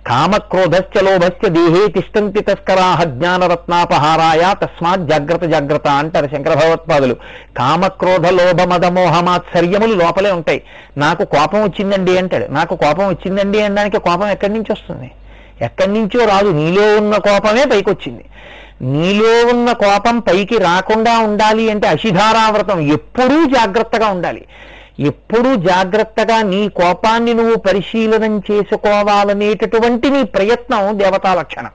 కామక్రోధశ్చ 0.08 1.02
లోభశ్చ 1.02 1.48
దేహే 1.48 1.88
తిష్టంతి 1.88 2.42
తస్కరాహ 2.42 3.04
జ్ఞానరత్నాపహారాయ 3.04 4.54
తస్మాత్ 4.64 5.02
జాగ్రత్త 5.02 5.46
జాగ్రత్త 5.46 5.88
అంటారు 5.88 6.28
శంకర 6.28 6.54
భగవత్పాదులు. 6.54 7.16
కామక్రోధ 7.58 8.28
లోభ 8.28 8.62
మద 8.62 8.86
మోహమాత్సర్యములు 9.56 10.04
లోపలే 10.04 10.32
ఉంటాయి. 10.32 10.64
నాకు 10.98 11.24
కోపం 11.24 11.64
వచ్చిందండి 11.64 12.18
అంటాడు. 12.18 12.46
నాకు 12.52 12.76
కోపం 12.76 13.08
వచ్చిందండి 13.08 13.62
అనడానికి 13.62 14.00
కోపం 14.00 14.28
ఎక్కడి 14.28 14.54
నుంచి 14.54 14.72
వస్తుంది? 14.72 15.12
ఎక్కడి 15.62 15.94
నుంచో 15.94 16.26
రాదు. 16.26 16.50
నీలో 16.50 16.98
ఉన్న 16.98 17.18
కోపమే 17.18 17.66
పైకి 17.66 17.90
వచ్చింది 17.90 18.26
నీలో 18.82 19.46
ఉన్న 19.46 19.72
కోపం 19.72 20.20
పైకి 20.20 20.58
రాకుండా 20.58 21.20
ఉండాలి 21.20 21.72
అంటే 21.72 21.88
అశిధారావ్రతం 21.88 22.80
ఎప్పుడూ 22.80 23.46
జాగ్రత్తగా 23.46 24.08
ఉండాలి. 24.08 24.46
ఎప్పుడూ 25.00 25.56
జాగ్రత్తగా 25.56 26.42
నీ 26.42 26.70
కోపాన్ని 26.70 27.34
నువ్వు 27.34 27.56
పరిశీలనం 27.56 28.42
చేసుకోవాలనేటటువంటి 28.52 30.10
నీ 30.10 30.24
ప్రయత్నం 30.24 31.00
దేవతా 31.00 31.34
లక్షణం. 31.34 31.72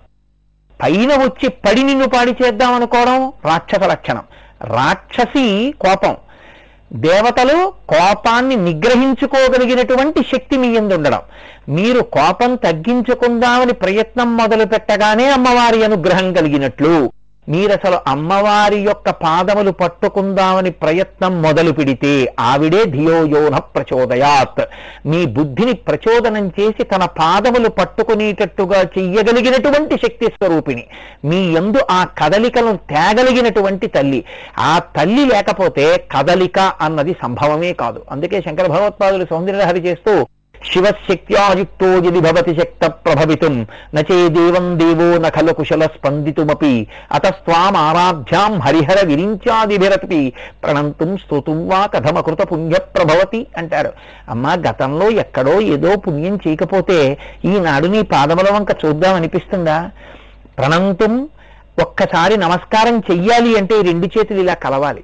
పైన 0.83 1.13
వచ్చి 1.23 1.49
పడి 1.49 1.83
నిన్ను 1.83 2.09
పాడి 2.09 2.37
చేద్దాం 2.45 2.75
అనుకోవడం 2.75 3.33
రాక్షస 3.45 3.81
లక్షణం. 3.81 4.23
రాక్షసి 4.65 5.75
కోపం. 5.81 6.17
దేవతలు 6.93 7.73
కోపాన్ని 7.89 8.57
నిగ్రహించుకోగలిగినటువంటి 8.57 10.23
శక్తి 10.23 10.57
మీ 10.57 10.75
ఎందు 10.75 10.95
ఉండడం. 10.95 11.21
మీరు 11.69 12.01
కోపం 12.01 12.55
తగ్గించుకుందామని 12.55 13.73
ప్రయత్నం 13.73 14.37
మొదలు 14.37 14.65
పెట్టగానే 14.65 15.31
అమ్మవారి 15.31 15.85
అనుగ్రహం 15.85 16.33
కలిగినట్లు. 16.33 17.13
మీరసలు 17.49 18.11
అమ్మవారి 18.11 18.79
యొక్క 18.79 19.11
పాదములు 19.11 19.71
పట్టుకుందామని 19.71 20.71
ప్రయత్నం 20.71 21.43
మొదలు 21.43 21.73
పెడితే 21.73 22.35
ఆవిడే 22.41 22.85
ధియోయోన 22.85 23.59
ప్రచోదయాత్. 23.59 24.63
మీ 25.07 25.27
బుద్ధిని 25.27 25.73
ప్రచోదనం 25.73 26.49
చేసి 26.49 26.83
తన 26.83 27.05
పాదములు 27.05 27.69
పట్టుకునేటట్టుగా 27.69 28.83
చెయ్యగలిగినటువంటి 28.83 29.95
శక్తి 29.95 30.27
స్వరూపిణి. 30.27 30.85
మీ 31.25 31.53
ఎందు 31.53 31.79
ఆ 31.91 32.05
కదలికలను 32.05 32.77
తేగలిగినటువంటి 32.77 33.87
తల్లి. 33.87 34.25
ఆ 34.59 34.79
తల్లి 34.79 35.25
లేకపోతే 35.25 36.09
కదలిక 36.19 36.59
అన్నది 36.59 37.17
సంభవమే 37.23 37.73
కాదు. 37.73 38.03
అందుకే 38.11 38.41
శంకర 38.41 38.67
భగవత్పాదులు 38.67 39.27
సౌందర్యహరి 39.31 39.81
చేస్తూ 39.81 40.27
శివశక్త్యాయుక్తో 40.71 41.89
యది 41.95 42.21
భవతి 42.21 42.55
శక్త 42.55 42.87
ప్రభవితుం 42.87 43.67
నచే 43.95 44.29
దేవం 44.29 44.67
దేవో 44.79 45.19
న 45.19 45.29
ఖలు 45.29 45.53
కుశల 45.53 45.87
స్పందితుమపి. 45.87 46.87
అతస్వామారాధ్యాం 47.13 48.59
హరిహర 48.59 49.07
విరించాదిభిరతి 49.07 50.33
ప్రణంతుం 50.65 51.17
స్తుతుం 51.17 51.69
వా 51.69 51.87
కథమకృత 51.87 52.43
పుణ్య 52.53 52.79
ప్రభవతి 52.97 53.47
అంటారు. 53.57 53.93
అమ్మా 54.29 54.55
గతంలో 54.69 55.09
ఎక్కడో 55.11 55.61
ఏదో 55.61 55.97
పుణ్యం 55.97 56.39
చేయకపోతే 56.49 57.19
ఈనాడు 57.45 57.87
నీ 57.87 58.03
పాదముల 58.03 58.51
వంక 58.51 58.69
చూద్దాం 58.85 59.15
అనిపిస్తుందా? 59.15 59.91
ప్రణంతుం 60.59 61.29
ఒక్కసారి 61.83 62.37
నమస్కారం 62.37 62.99
చెయ్యాలి 63.11 63.59
అంటే 63.59 63.81
రెండు 63.81 64.07
చేతులు 64.07 64.41
ఇలా 64.41 64.55
కలవాలి. 64.55 65.03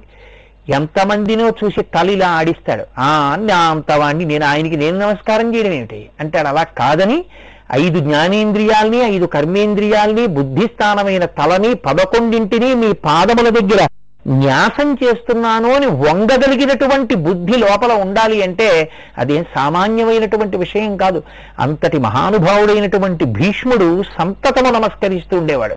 ఎంతమందినో 0.69 1.49
చూసి 1.49 1.81
తల 1.81 2.09
ఇలా 2.09 2.29
ఆడిస్తాడు. 2.29 2.83
ఆ 2.97 3.37
నా 3.39 3.57
అంతవాణ్ణి 3.57 4.25
నేను 4.25 4.45
ఆయనకి 4.45 4.75
నేను 4.75 4.99
నమస్కారం 4.99 5.55
చేయడం 5.55 5.71
ఏమిటి 5.71 6.09
అంటాడు 6.19 6.47
అలా 6.47 6.63
కాదని 6.63 7.25
ఐదు 7.71 7.99
జ్ఞానేంద్రియాల్ని 7.99 8.99
ఐదు 8.99 9.25
కర్మేంద్రియాల్ని 9.25 10.25
బుద్ధిస్థానమైన 10.27 11.25
తలని 11.25 11.73
పదకొండింటిని 11.73 12.73
మీ 12.73 12.93
పాదముల 12.93 13.49
దగ్గర 13.49 13.87
న్యాసం 14.27 14.97
చేస్తున్నాను 15.03 15.75
అని 15.75 15.85
వంగగలిగినటువంటి 15.85 17.15
బుద్ధి 17.15 17.57
లోపల 17.57 17.91
ఉండాలి 17.93 18.43
అంటే 18.43 18.91
అదేం 19.17 19.45
సామాన్యమైనటువంటి 19.55 20.57
విషయం 20.57 20.97
కాదు. 20.97 21.23
అంతటి 21.59 21.97
మహానుభావుడైనటువంటి 21.97 23.25
భీష్ముడు 23.25 24.03
సంతతము 24.17 24.71
నమస్కరిస్తూ 24.71 25.37
ఉండేవాడు. 25.37 25.75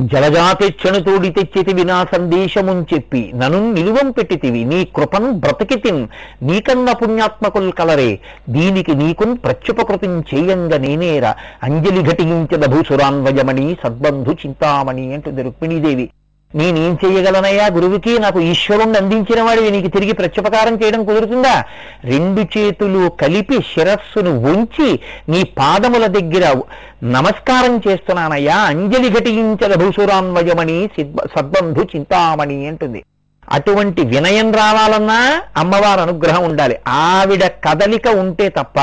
జలజాతెచ్చను 0.00 1.00
తోడి 1.02 1.30
తెచ్చితివి 1.30 1.84
నా 1.84 2.06
సందేశమున్ 2.12 2.84
చెప్పి 2.94 3.30
నను 3.34 3.72
నిలువం 3.72 4.10
పెట్టితివి. 4.10 4.64
నీ 4.64 4.84
కృపను 4.84 5.32
బ్రతికితిన్ 5.32 6.06
నీకన్న 6.42 6.92
పుణ్యాత్మకుల్ 6.92 7.72
కలరే. 7.72 8.18
దీనికి 8.48 8.94
నీకున్ 8.94 9.36
ప్రత్యుపకృతిం 9.44 10.24
చేయంగ 10.34 10.76
నేనేరా. 10.76 11.34
అంజలి 11.62 12.02
ఘటించద 12.02 12.66
భూసురాన్వయమణి 12.66 13.76
సద్బంధు 13.82 14.30
చింతామణి 14.30 15.14
అంటుంది 15.14 15.42
రుక్మిణీదేవి. 15.42 16.10
నేనేం 16.54 16.98
చేయగలనయ్యా 17.04 17.66
గురువుకి? 17.66 18.18
నాకు 18.18 18.40
ఈశ్వరుణ్ణి 18.40 18.98
అందించిన 18.98 19.42
వాడివి. 19.42 19.70
నీకు 19.70 19.86
తిరిగి 19.86 20.12
ప్రత్యుపకారం 20.12 20.78
చేయడం 20.82 21.04
కుదురుతుందా? 21.04 21.64
రెండు 22.04 22.58
చేతులు 22.58 23.08
కలిపి 23.08 23.58
శిరస్సును 23.58 24.30
ఉంచి 24.30 25.00
నీ 25.28 25.42
పాదముల 25.42 26.06
దగ్గర 26.06 26.62
నమస్కారం 27.02 27.80
చేస్తున్నానయ్యా. 27.88 28.56
అంజలి 28.56 29.08
ఘటించద 29.08 29.74
భూసురాన్వయమణి 29.74 30.90
సద్బంధు 31.36 31.80
చింతామణి 31.80 32.66
అంటుంది. 32.66 33.02
అటువంటి 33.52 34.02
వినయం 34.02 34.52
రావాలన్నా 34.52 35.42
అమ్మవారు 35.56 36.00
అనుగ్రహం 36.00 36.44
ఉండాలి. 36.44 36.78
ఆవిడ 36.88 37.46
కదలిక 37.46 38.08
ఉంటే 38.08 38.48
తప్ప 38.48 38.78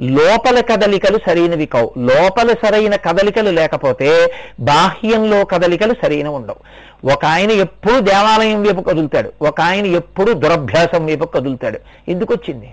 లోపల 0.00 0.60
కదలికలు 0.60 1.18
సరైనవి 1.26 1.66
కావు. 1.66 1.94
లోపల 1.98 2.52
సరైన 2.52 2.96
కదలికలు 2.96 3.50
లేకపోతే 3.50 4.32
బాహ్యంలో 4.60 5.44
కదలికలు 5.44 5.94
సరైన 6.02 6.28
ఉండవు. 6.28 6.82
ఒక 7.12 7.24
ఆయన 7.24 7.50
ఎప్పుడు 7.50 8.00
దేవాలయం 8.00 8.62
వైపు 8.62 8.80
కదులుతాడు. 8.80 9.32
ఒక 9.42 9.60
ఆయన 9.60 9.86
ఎప్పుడు 9.86 10.32
దురభ్యాసం 10.32 11.06
వైపు 11.06 11.24
కదులుతాడు. 11.24 11.78
ఎందుకు 12.08 12.34
వచ్చింది 12.34 12.70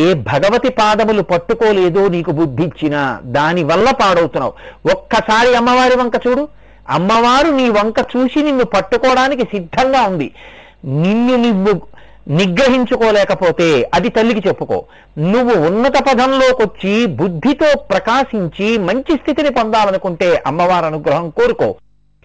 ఏ 0.00 0.14
భగవతి 0.14 0.68
పాదములు 0.68 1.22
పట్టుకోలేదో 1.22 2.08
నీకు 2.08 2.30
బుద్ధి 2.30 2.62
ఇచ్చినా 2.62 3.20
దాని 3.22 3.64
వల్ల 3.64 3.90
పాడవుతున్నావు. 3.90 4.52
ఒక్కసారి 4.90 5.54
అమ్మవారి 5.54 5.96
వంక 5.96 6.12
చూడు. 6.26 6.48
అమ్మవారు 6.88 7.50
నీ 7.50 7.70
వంక 7.70 7.94
చూసి 8.16 8.42
నిన్ను 8.42 8.64
పట్టుకోవడానికి 8.64 9.42
సిద్ధంగా 9.42 10.02
ఉంది. 10.02 10.32
నిన్ను 10.84 11.36
నువ్వు 11.36 11.80
నిగ్రహించుకోలేకపోతే 12.28 13.90
అది 13.94 14.08
తల్లికి 14.08 14.48
చెప్పుకో. 14.48 14.84
నువ్వు 15.18 15.66
ఉన్నత 15.66 16.02
పదంలోకి 16.02 16.62
వచ్చి 16.62 17.06
బుద్ధితో 17.06 17.78
ప్రకాశించి 17.90 18.78
మంచి 18.78 19.16
స్థితిని 19.16 19.50
పొందాలనుకుంటే 19.50 20.42
అమ్మవారి 20.46 20.86
అనుగ్రహం 20.86 21.30
కోరుకో. 21.30 21.74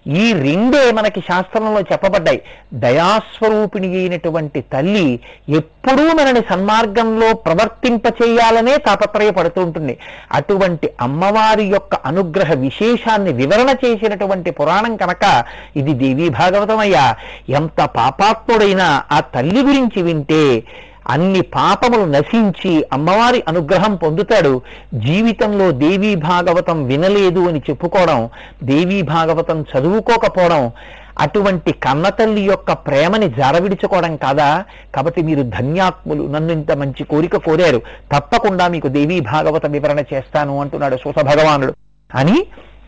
ఈ 0.08 0.34
రెండే 0.34 0.92
మనకి 0.92 1.22
శాస్త్రంలో 1.22 1.82
చెప్పబడ్డాయి. 1.82 2.42
దయాస్వరూపిణి 2.74 3.98
అయినటువంటి 3.98 4.62
తల్లి 4.62 5.20
ఎప్పుడూ 5.50 6.04
మనని 6.04 6.42
సన్మార్గంలో 6.50 7.34
ప్రవర్తింప 7.34 8.02
చేయాలనే 8.08 8.78
తాపత్రయపడుతూ 8.78 9.62
ఉంటుంది. 9.62 9.98
అటువంటి 10.32 10.90
అమ్మవారి 11.02 11.64
యొక్క 11.64 11.96
అనుగ్రహ 11.96 12.54
విశేషాన్ని 12.54 13.34
వివరణ 13.34 13.76
చేసినటువంటి 13.86 14.52
పురాణం 14.52 14.98
కనుక 14.98 15.44
ఇది 15.76 15.94
దేవీ 15.94 16.30
భాగవతమయ్యా 16.30 17.16
ఎంత 17.50 17.86
పాపాత్ముడైనా 17.86 19.04
ఆ 19.12 19.20
తల్లి 19.20 19.62
గురించి 19.62 20.02
వింటే 20.02 20.64
అన్ని 21.08 21.42
పాపములు 21.42 22.06
నశించి 22.06 22.86
అమ్మవారి 22.94 23.44
అనుగ్రహం 23.48 23.96
పొందుతాడు. 23.96 24.62
జీవితంలో 24.94 25.72
దేవీ 25.72 26.16
భాగవతం 26.16 26.86
వినలేదు 26.86 27.40
అని 27.40 27.60
చెప్పుకోవడం 27.60 28.30
దేవీ 28.64 29.02
భాగవతం 29.02 29.62
చదువుకోకపోవడం 29.62 30.72
అటువంటి 31.20 31.72
కన్నతల్లి 31.72 32.42
యొక్క 32.42 32.72
ప్రేమని 32.72 33.30
జారవిడుచుకోవడం 33.30 34.16
కాదా? 34.16 34.64
కాబట్టి 34.96 35.22
మీరు 35.22 35.44
ధన్యాత్ములు 35.44 36.28
నన్ను 36.28 36.52
ఇంత 36.54 36.72
మంచి 36.72 37.04
కోరిక 37.04 37.38
కోరారు. 37.38 37.82
తప్పకుండా 38.16 38.68
మీకు 38.68 38.88
దేవీ 38.88 39.20
భాగవత 39.20 39.66
వివరణ 39.66 40.00
చేస్తాను 40.00 40.62
అంటున్నాడు 40.62 40.98
సూత 40.98 41.20
భగవానుడు. 41.22 41.74
అని 42.16 42.46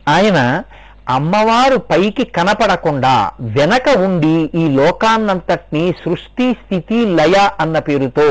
ఆయన 0.08 0.64
అమ్మవారు 1.10 1.78
పైకి 1.92 2.24
కనపడకుండా 2.24 3.14
వెనక 3.42 3.98
ఉండి 3.98 4.36
ఈ 4.62 4.66
లోకాన్నంతటినీ 4.76 5.96
సృష్టి 6.04 6.48
స్థితి 6.54 7.06
లయ 7.06 7.50
అన్న 7.60 7.80
పేరుతో 7.80 8.28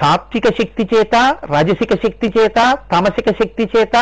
సాత్విక 0.00 0.46
శక్తి 0.60 0.84
చేత 0.94 1.14
రాజసిక 1.52 1.94
శక్తి 1.94 2.28
చేత 2.38 2.58
తామసిక 2.92 3.30
శక్తి 3.42 3.64
చేత 3.76 3.96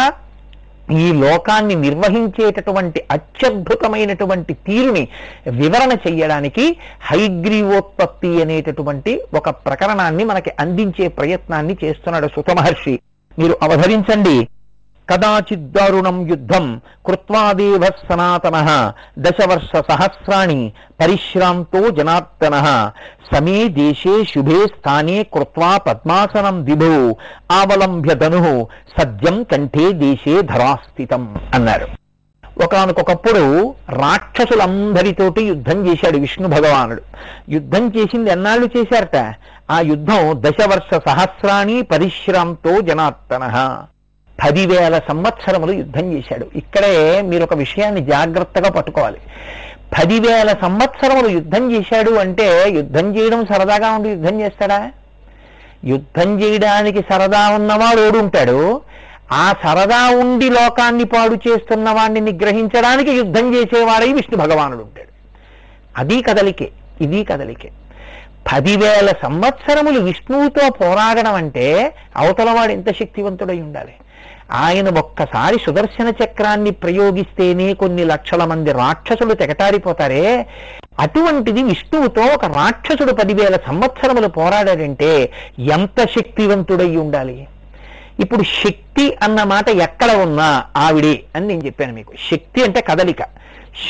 ఈ 0.91 1.13
లోకాన్ని 1.13 1.75
నిర్వహించేటటువంటి 1.75 3.01
అత్యద్భుతమైనటువంటి 3.11 4.55
తీరుని 4.55 5.09
వివరణ 5.51 5.93
చెయ్యడానికి 6.07 6.77
హైగ్రీవోత్పత్తి 7.03 8.43
అనేటటువంటి 8.43 9.21
ఒక 9.35 9.49
ప్రకరణాన్ని 9.67 10.25
మనకి 10.25 10.53
అందించే 10.61 11.09
ప్రయత్నాన్ని 11.09 11.77
చేస్తున్నాడు 11.85 12.27
సుఖమహర్షి 12.27 12.97
మీరు 13.39 13.57
అవధరించండి. 13.63 14.37
కదాచిద్దారుణం 15.11 16.27
యుద్ధం 16.29 16.81
కృత్వాదేవ 17.07 17.85
సనాతన 18.09 18.57
దశవర్ష 19.19 19.73
సహస్రాణి 19.91 20.73
పరిశ్రాంతో 21.01 21.91
జనార్దన 21.91 22.57
సమే 23.33 23.69
దేశే 23.69 24.25
శుభే 24.25 24.67
స్థానే 24.67 25.23
కృత్వా 25.23 25.77
పద్మాసనం 25.77 26.65
విభో 26.65 27.17
ఆవలంబ్య 27.53 28.15
ధను 28.15 28.69
సద్యం 28.99 29.45
కంఠే 29.45 29.93
దేశే 29.93 30.43
ధరాస్థితం 30.43 31.35
అన్నారు. 31.55 31.87
ఒకనకొకప్పుడు 32.65 33.75
రాక్షసులందరితోటి 33.89 35.43
యుద్ధం 35.43 35.87
చేశాడు 35.87 36.19
విష్ణు 36.19 36.49
భగవానుడు. 36.49 37.03
యుద్ధం 37.49 37.93
చేసింది 37.97 38.31
ఎన్నాళ్ళు 38.31 38.67
చేశారట? 38.77 39.17
ఆ 39.71 39.81
యుద్ధం 39.81 40.43
దశవర్ష 40.45 41.01
సహస్రాణి 41.09 41.83
పరిశ్రాంతో 41.83 42.81
జనార్దన 42.81 43.45
పదివేల 44.43 45.01
సంవత్సరములు 45.09 45.73
యుద్ధం 45.73 46.13
చేశాడు. 46.13 46.47
ఇక్కడే 46.55 47.23
మీరు 47.23 47.43
ఒక 47.43 47.55
విషయాన్ని 47.55 48.01
జాగ్రత్తగా 48.05 48.71
పట్టుకోవాలి. 48.71 49.19
పదివేల 49.99 50.57
సంవత్సరములు 50.63 51.29
యుద్ధం 51.29 51.73
చేశాడు 51.73 52.11
అంటే 52.11 52.69
యుద్ధం 52.69 53.17
చేయడం 53.17 53.47
సరదాగా 53.47 53.91
ఉండి 53.91 54.09
యుద్ధం 54.09 54.41
చేస్తాడా? 54.41 54.91
యుద్ధం 55.85 56.41
చేయడానికి 56.43 57.05
సరదా 57.11 57.49
ఉన్నవాడు 57.49 58.01
ఓడుంటాడు. 58.09 58.83
ఆ 59.33 59.55
సరదా 59.63 60.11
ఉండి 60.11 60.51
లోకాన్ని 60.51 61.05
పాడు 61.05 61.49
చేస్తున్న 61.49 61.91
వాడిని 61.91 62.21
నిగ్రహించడానికి 62.21 63.11
యుద్ధం 63.11 63.55
చేసేవాడై 63.55 64.13
విష్ణు 64.13 64.37
భగవానుడు 64.37 64.83
ఉంటాడు 64.83 65.13
అది 65.97 66.23
కదలికే 66.23 66.71
ఇది 67.01 67.25
కదలికే. 67.25 67.71
పదివేల 68.53 69.13
సంవత్సరములు 69.23 70.01
విష్ణువుతో 70.01 70.71
పోరాడడం 70.71 71.35
అంటే 71.35 71.95
అవతలవాడు 72.17 72.73
ఎంత 72.73 72.91
శక్తివంతుడై 72.93 73.61
ఉండాలి? 73.61 73.95
ఆయన 74.53 74.99
ఒక్కసారి 74.99 75.59
సుదర్శన 75.59 76.13
చక్రాన్ని 76.25 76.71
ప్రయోగిస్తేనే 76.71 77.75
కొన్ని 77.75 78.05
లక్షల 78.05 78.45
మంది 78.45 78.73
రాక్షసులు 78.73 79.35
తెగటారిపోతారే. 79.35 80.47
అటువంటిది 81.01 81.63
విష్ణువుతో 81.63 82.23
ఒక 82.23 82.45
రాక్షసుడు 82.45 83.13
పదివేల 83.13 83.59
సంవత్సరములు 83.67 84.29
పోరాడాడంటే 84.29 85.33
ఎంత 85.59 86.07
శక్తివంతుడై 86.07 86.97
ఉండాలి? 86.97 87.47
ఇప్పుడు 88.21 88.43
శక్తి 88.43 89.17
అన్న 89.23 89.43
మాట 89.43 89.69
ఎక్కడ 89.69 90.11
ఉన్నా 90.11 90.65
ఆవిడే 90.77 91.23
అని 91.37 91.47
నేను 91.47 91.67
చెప్పాను 91.67 91.95
మీకు. 91.95 92.13
శక్తి 92.31 92.65
అంటే 92.65 92.81
కదలిక. 92.81 93.23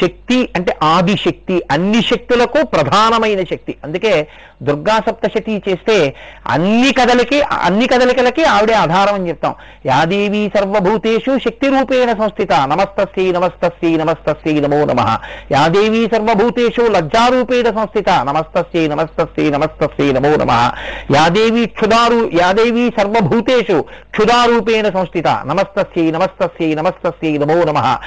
శక్తి 0.00 0.48
అంటే 0.56 0.76
ఆది 0.82 1.16
శక్తి 1.16 1.62
అన్ని 1.70 2.02
శక్తులకు 2.02 2.62
ప్రధానమైన 2.62 3.40
శక్తి. 3.40 3.74
అందుకే 3.84 4.28
దుర్గా 4.62 4.98
సప్తశతి 4.98 5.62
చేస్తే 5.68 6.14
అన్ని 6.46 6.92
కదలికి 6.92 7.42
అన్ని 7.42 7.86
కదలికలకి 7.86 8.44
ఆవిడే 8.44 8.72
ఆధారం 8.72 9.14
అని 9.14 9.28
చెప్తాం. 9.28 9.54
యాదేవి 9.86 10.50
సర్వభూతేషు 10.56 11.38
శక్తి 11.38 11.68
రూపేణ 11.68 12.12
సంస్థిత. 12.12 12.52
నమస్తస్యై 12.52 13.32
నమస్తస్యై 13.32 13.96
నమస్తస్యై 13.96 14.60
నమో 14.60 14.84
నమ. 14.84 15.18
యాదేవి 15.52 16.08
సర్వభూతేషు 16.12 16.80
లజ్జారూపేణ 16.80 17.70
సంస్థిత. 17.70 18.08
నమస్తస్యై 18.08 18.88
నమస్తస్యై 18.88 19.50
నమస్తస్యై 19.50 20.12
నమో 20.12 20.36
నమ. 20.36 20.70
యాదేవి 21.16 21.66
క్షుదారు 21.66 22.30
యాదేవి 22.34 22.92
సర్వభూతేషు 22.98 23.84
క్షుదారూపేణ 24.10 24.88
సంస్థిత. 24.88 25.26
నమస్తస్యై 25.26 26.10
నమస్తస్యై 26.10 26.74
నమస్తస్యై 26.74 27.38
నమో 27.38 27.54
నమ. 27.54 27.98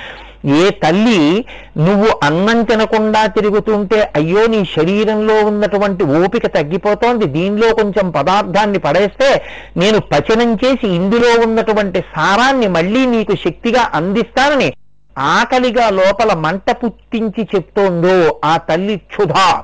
ఏ 0.46 0.70
తల్లి 0.70 1.46
నువ్వు 1.78 2.20
అన్నం 2.24 2.64
తినకుండా 2.64 3.26
తిరుగుతుంటే 3.26 4.12
అయ్యో 4.16 4.48
నీ 4.48 4.66
శరీరంలో 4.66 5.46
ఉన్నటువంటి 5.46 6.04
ఓపిక 6.04 6.48
తగ్గిపోతోంది. 6.48 7.26
దీనిలో 7.26 7.74
కొంచెం 7.74 8.10
పదార్థాన్ని 8.10 8.80
పడేస్తే 8.80 9.44
నేను 9.78 10.00
పచనం 10.00 10.54
చేసి 10.54 10.88
ఇందులో 10.88 11.42
ఉన్నటువంటి 11.46 12.00
సారాన్ని 12.00 12.68
మళ్ళీ 12.68 13.06
నీకు 13.06 13.36
శక్తిగా 13.36 13.92
అందిస్తానని 13.94 14.74
ఆకలిగా 15.18 15.90
లోపల 15.90 16.34
మంట 16.34 16.72
పుట్టించి 16.72 17.48
చెప్తోందో 17.56 18.40
ఆ 18.46 18.58
తల్లి 18.58 18.98
క్షుధా. 18.98 19.64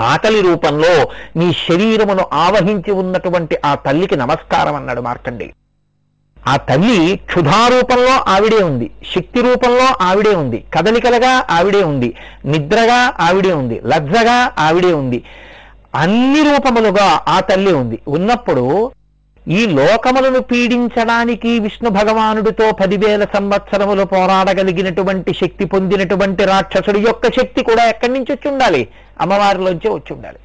ఆకలి 0.00 0.40
రూపంలో 0.40 1.08
నీ 1.36 1.52
శరీరమును 1.52 2.24
ఆవహించి 2.32 2.90
ఉన్నటువంటి 2.90 3.56
ఆ 3.64 3.74
తల్లికి 3.74 4.16
నమస్కారం 4.16 4.74
అన్నాడు 4.74 5.00
మార్కండి 5.00 5.52
ఆ 6.48 6.56
తల్లి 6.56 7.16
క్షుధారూపంలో 7.16 8.24
ఆవిడే 8.28 8.62
ఉంది 8.62 8.90
శక్తి 9.14 9.40
రూపంలో 9.40 10.04
ఆవిడే 10.04 10.34
ఉంది 10.34 10.64
కదలికలుగా 10.74 11.44
ఆవిడే 11.50 11.82
ఉంది 11.84 12.14
నిద్రగా 12.46 13.12
ఆవిడే 13.20 13.52
ఉంది 13.52 13.80
లజ్జగా 13.86 14.52
ఆవిడే 14.58 14.92
ఉంది. 14.92 15.24
అన్ని 15.94 16.42
రూపములుగా 16.42 17.20
ఆ 17.28 17.40
తల్లి 17.40 17.72
ఉంది. 17.72 17.98
ఉన్నప్పుడు 18.08 18.92
ఈ 19.48 19.66
లోకములను 19.66 20.40
పీడించడానికి 20.40 21.58
విష్ణు 21.58 21.90
భగవానుడితో 21.90 22.72
పదివేల 22.72 23.24
సంవత్సరములు 23.24 24.04
పోరాడగలిగినటువంటి 24.04 25.34
శక్తి 25.34 25.64
పొందినటువంటి 25.64 26.44
రాక్షసుడి 26.44 27.00
యొక్క 27.00 27.26
శక్తి 27.26 27.62
కూడా 27.62 27.88
ఎక్కడి 27.88 28.12
నుంచి 28.12 28.32
వచ్చి 28.32 28.50
ఉండాలి? 28.50 28.88
అమ్మవారిలోంచే 29.20 29.88
వచ్చి 29.88 30.14
ఉండాలి. 30.14 30.38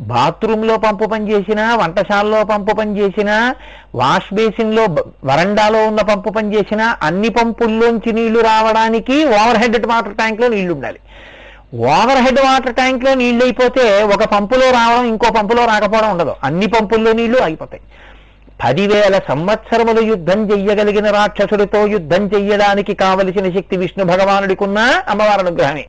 బాత్రూంలో 0.00 0.76
పంపు 0.76 1.04
పని 1.04 1.32
చేసినా 1.32 1.76
వంటశాలలో 1.76 2.44
పంపు 2.44 2.74
పని 2.74 2.98
చేసినా 2.98 3.54
వాష్ 3.94 4.34
బేసిన్లో 4.34 4.82
వరండాలో 5.24 5.86
ఉన్న 5.86 6.00
పంపు 6.00 6.30
పని 6.30 6.54
చేసినా 6.56 6.96
అన్ని 7.02 7.28
పంపుల్లోంచి 7.28 8.12
నీళ్ళు 8.12 8.40
రావడానికి 8.40 9.24
ఓవర్ 9.24 9.56
హెడ్ 9.56 9.86
వాటర్ 9.86 10.14
ట్యాంక్లో 10.14 10.48
నీళ్ళు 10.48 10.74
ఉండాలి. 10.74 10.98
ఓవర్ 11.74 12.22
హెడ్ 12.22 12.40
వాటర్ 12.40 12.74
ట్యాంక్లో 12.74 13.14
నీళ్ళు 13.14 13.44
అయిపోతే 13.44 14.02
ఒక 14.02 14.24
పంపులో 14.24 14.70
రావడం 14.70 15.04
ఇంకో 15.04 15.30
పంపులో 15.30 15.64
రాకపోవడం 15.64 16.10
ఉండదు. 16.10 16.34
అన్ని 16.44 16.66
పంపుల్లో 16.66 17.12
నీళ్ళు 17.12 17.38
అయిపోతాయి. 17.38 17.82
పదివేల 18.64 19.20
సంవత్సరములు 19.28 20.00
యుద్ధం 20.00 20.50
చెయ్యగలిగిన 20.50 21.10
రాక్షసుడితో 21.10 21.86
యుద్ధం 21.86 22.26
చెయ్యడానికి 22.26 22.94
కావలసిన 22.94 23.58
శక్తి 23.58 23.76
విష్ణు 23.76 24.04
భగవానుడికున్న 24.04 24.78
అమ్మవారి 25.08 25.40
అనుగ్రహమే. 25.40 25.86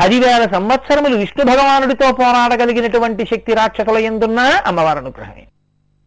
పదివేల 0.00 0.46
సంవత్సరములు 0.46 1.16
విష్ణు 1.16 1.44
భగవానుడితో 1.44 2.12
పోరాడగలిగినటువంటి 2.12 3.24
శక్తి 3.24 3.54
రాక్షసుల 3.54 3.98
ఎందున్న 3.98 4.40
అమ్మవారి 4.66 4.98
అనుగ్రహమే. 4.98 5.44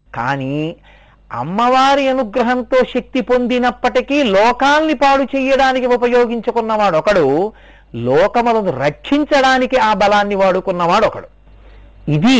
కానీ 0.07 0.55
అమ్మవారి 1.31 2.07
అనుగ్రహంతో 2.07 2.77
శక్తి 2.95 3.21
పొందినప్పటికీ 3.21 4.23
లోకాల్ని 4.23 4.93
పాడు 4.93 5.23
చెయ్యడానికి 5.23 5.87
ఉపయోగించుకున్నవాడు 5.87 6.97
ఒకడు 6.97 7.25
లోకములను 7.95 8.71
రక్షించడానికి 8.79 9.77
ఆ 9.77 9.93
బలాన్ని 9.93 10.35
వాడుకున్నవాడు 10.35 11.05
ఒకడు 11.05 11.29
ఇది 12.11 12.39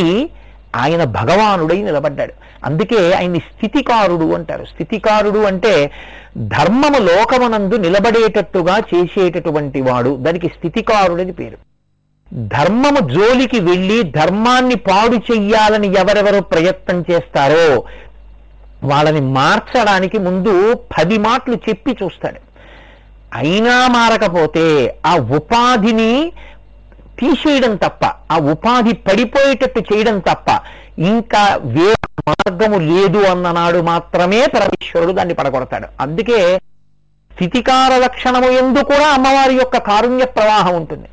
ఆయన 0.75 1.03
భగవానుడై 1.03 1.81
నిలబడ్డాడు. 1.81 2.33
అందుకే 2.65 3.13
ఆయన్ని 3.13 3.39
స్థితికారుడు 3.39 4.33
అంటారు. 4.33 4.65
స్థితికారుడు 4.65 5.39
అంటే 5.39 5.91
ధర్మము 6.37 6.97
లోకమునందు 6.97 7.75
నిలబడేటట్టుగా 7.75 8.77
చేసేటటువంటి 8.77 9.81
వాడు. 9.81 10.15
దానికి 10.15 10.47
స్థితికారుడని 10.47 11.31
పేరు. 11.31 11.57
ధర్మము 12.33 13.09
జోలికి 13.09 13.59
వెళ్ళి 13.59 14.03
ధర్మాన్ని 14.03 14.75
పాడు 14.75 15.15
చెయ్యాలని 15.15 15.99
ఎవరెవరు 15.99 16.41
ప్రయత్నం 16.41 17.05
చేస్తారో 17.11 17.83
వాళ్ళని 18.83 19.21
మార్చడానికి 19.21 20.19
ముందు 20.19 20.73
పది 20.73 21.17
మాటలు 21.17 21.55
చెప్పి 21.69 21.97
చూస్తాడు. 22.03 22.39
అయినా 23.33 23.87
మారకపోతే 23.87 24.97
ఆ 25.05 25.15
ఉపాధిని 25.15 26.31
తీసేయడం 27.19 27.75
తప్ప 27.75 28.05
ఆ 28.31 28.37
ఉపాధి 28.37 28.93
పడిపోయేటట్టు 28.93 29.79
చేయడం 29.79 30.19
తప్ప 30.19 30.61
ఇంకా 30.99 31.59
వేరే 31.63 32.21
మార్గము 32.27 32.77
లేదు 32.79 33.17
అన్ననాడు 33.17 33.81
మాత్రమే 33.81 34.45
పరమేశ్వరుడు 34.45 35.11
దాన్ని 35.11 35.33
పడగొడతాడు. 35.33 35.87
అందుకే 35.99 36.59
స్థితికార 37.33 37.97
లక్షణము 37.97 38.45
ఎందు 38.45 38.79
కూడా 38.79 39.07
అమ్మవారి 39.07 39.53
యొక్క 39.53 39.77
కారుణ్య 39.77 40.25
ప్రవాహం 40.25 40.75
ఉంటుంది. 40.75 41.07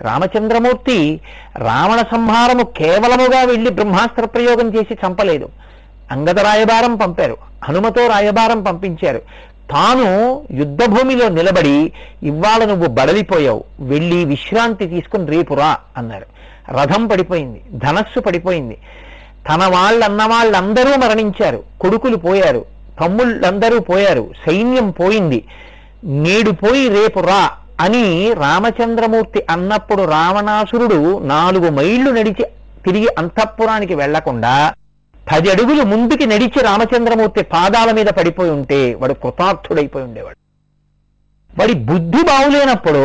రామచంద్రమూర్తి 0.00 1.20
రావణ 1.56 2.04
సంహారము 2.12 2.62
కేవలముగా 2.62 3.42
వెళ్ళి 3.42 3.70
బ్రహ్మాస్త్ర 3.70 4.24
ప్రయోగం 4.24 4.74
చేసి 4.74 4.98
చంపలేదు. 5.06 5.48
అంగద 6.10 6.40
రాయబారం 6.40 6.96
పంపారు. 6.96 7.36
హనుమతో 7.64 8.06
రాయబారం 8.06 8.62
పంపించారు. 8.62 9.22
తాను 9.72 10.06
యుద్ధభూమిలో 10.50 11.28
నిలబడి 11.28 11.76
ఇవాళ 12.22 12.64
నువ్వు 12.64 12.86
బడలిపోయావు 12.88 13.64
వెళ్ళి 13.80 14.24
విశ్రాంతి 14.24 14.86
తీసుకుని 14.86 15.26
రేపు 15.26 15.54
రా 15.54 15.78
అన్నారు. 15.96 16.26
రథం 16.70 17.06
పడిపోయింది 17.06 17.62
ధనస్సు 17.72 18.20
పడిపోయింది. 18.20 18.76
తన 19.48 19.66
వాళ్ళన్న 19.66 20.22
వాళ్ళందరూ 20.24 20.96
మరణించారు 20.96 21.64
కొడుకులు 21.80 22.16
పోయారు 22.16 22.66
తమ్ముళ్ళందరూ 23.00 23.80
పోయారు 23.80 24.30
సైన్యం 24.46 24.90
పోయింది. 24.90 25.40
నేడు 26.04 26.50
పోయి 26.50 26.88
రేపు 26.88 27.20
రా 27.20 27.42
అని 27.80 28.32
రామచంద్రమూర్తి 28.32 29.40
అన్నప్పుడు 29.50 30.02
రావణాసురుడు 30.02 31.18
నాలుగు 31.24 31.70
మైళ్ళు 31.70 32.10
నడిచి 32.10 32.44
తిరిగి 32.84 33.08
అంతఃపురానికి 33.18 33.94
వెళ్ళకుండా 33.94 34.72
పది 35.32 35.48
అడుగులు 35.52 35.82
ముందుకి 35.90 36.24
నడిచి 36.30 36.60
రామచంద్రమూర్తి 36.66 37.42
పాదాల 37.52 37.90
మీద 37.98 38.08
పడిపోయి 38.16 38.50
ఉంటే 38.56 38.80
వాడు 39.00 39.14
కృతార్థుడైపోయి 39.22 40.04
ఉండేవాడు. 40.08 40.38
వాడి 41.50 41.74
బుద్ధి 41.88 42.20
బాగులేనప్పుడు 42.28 43.02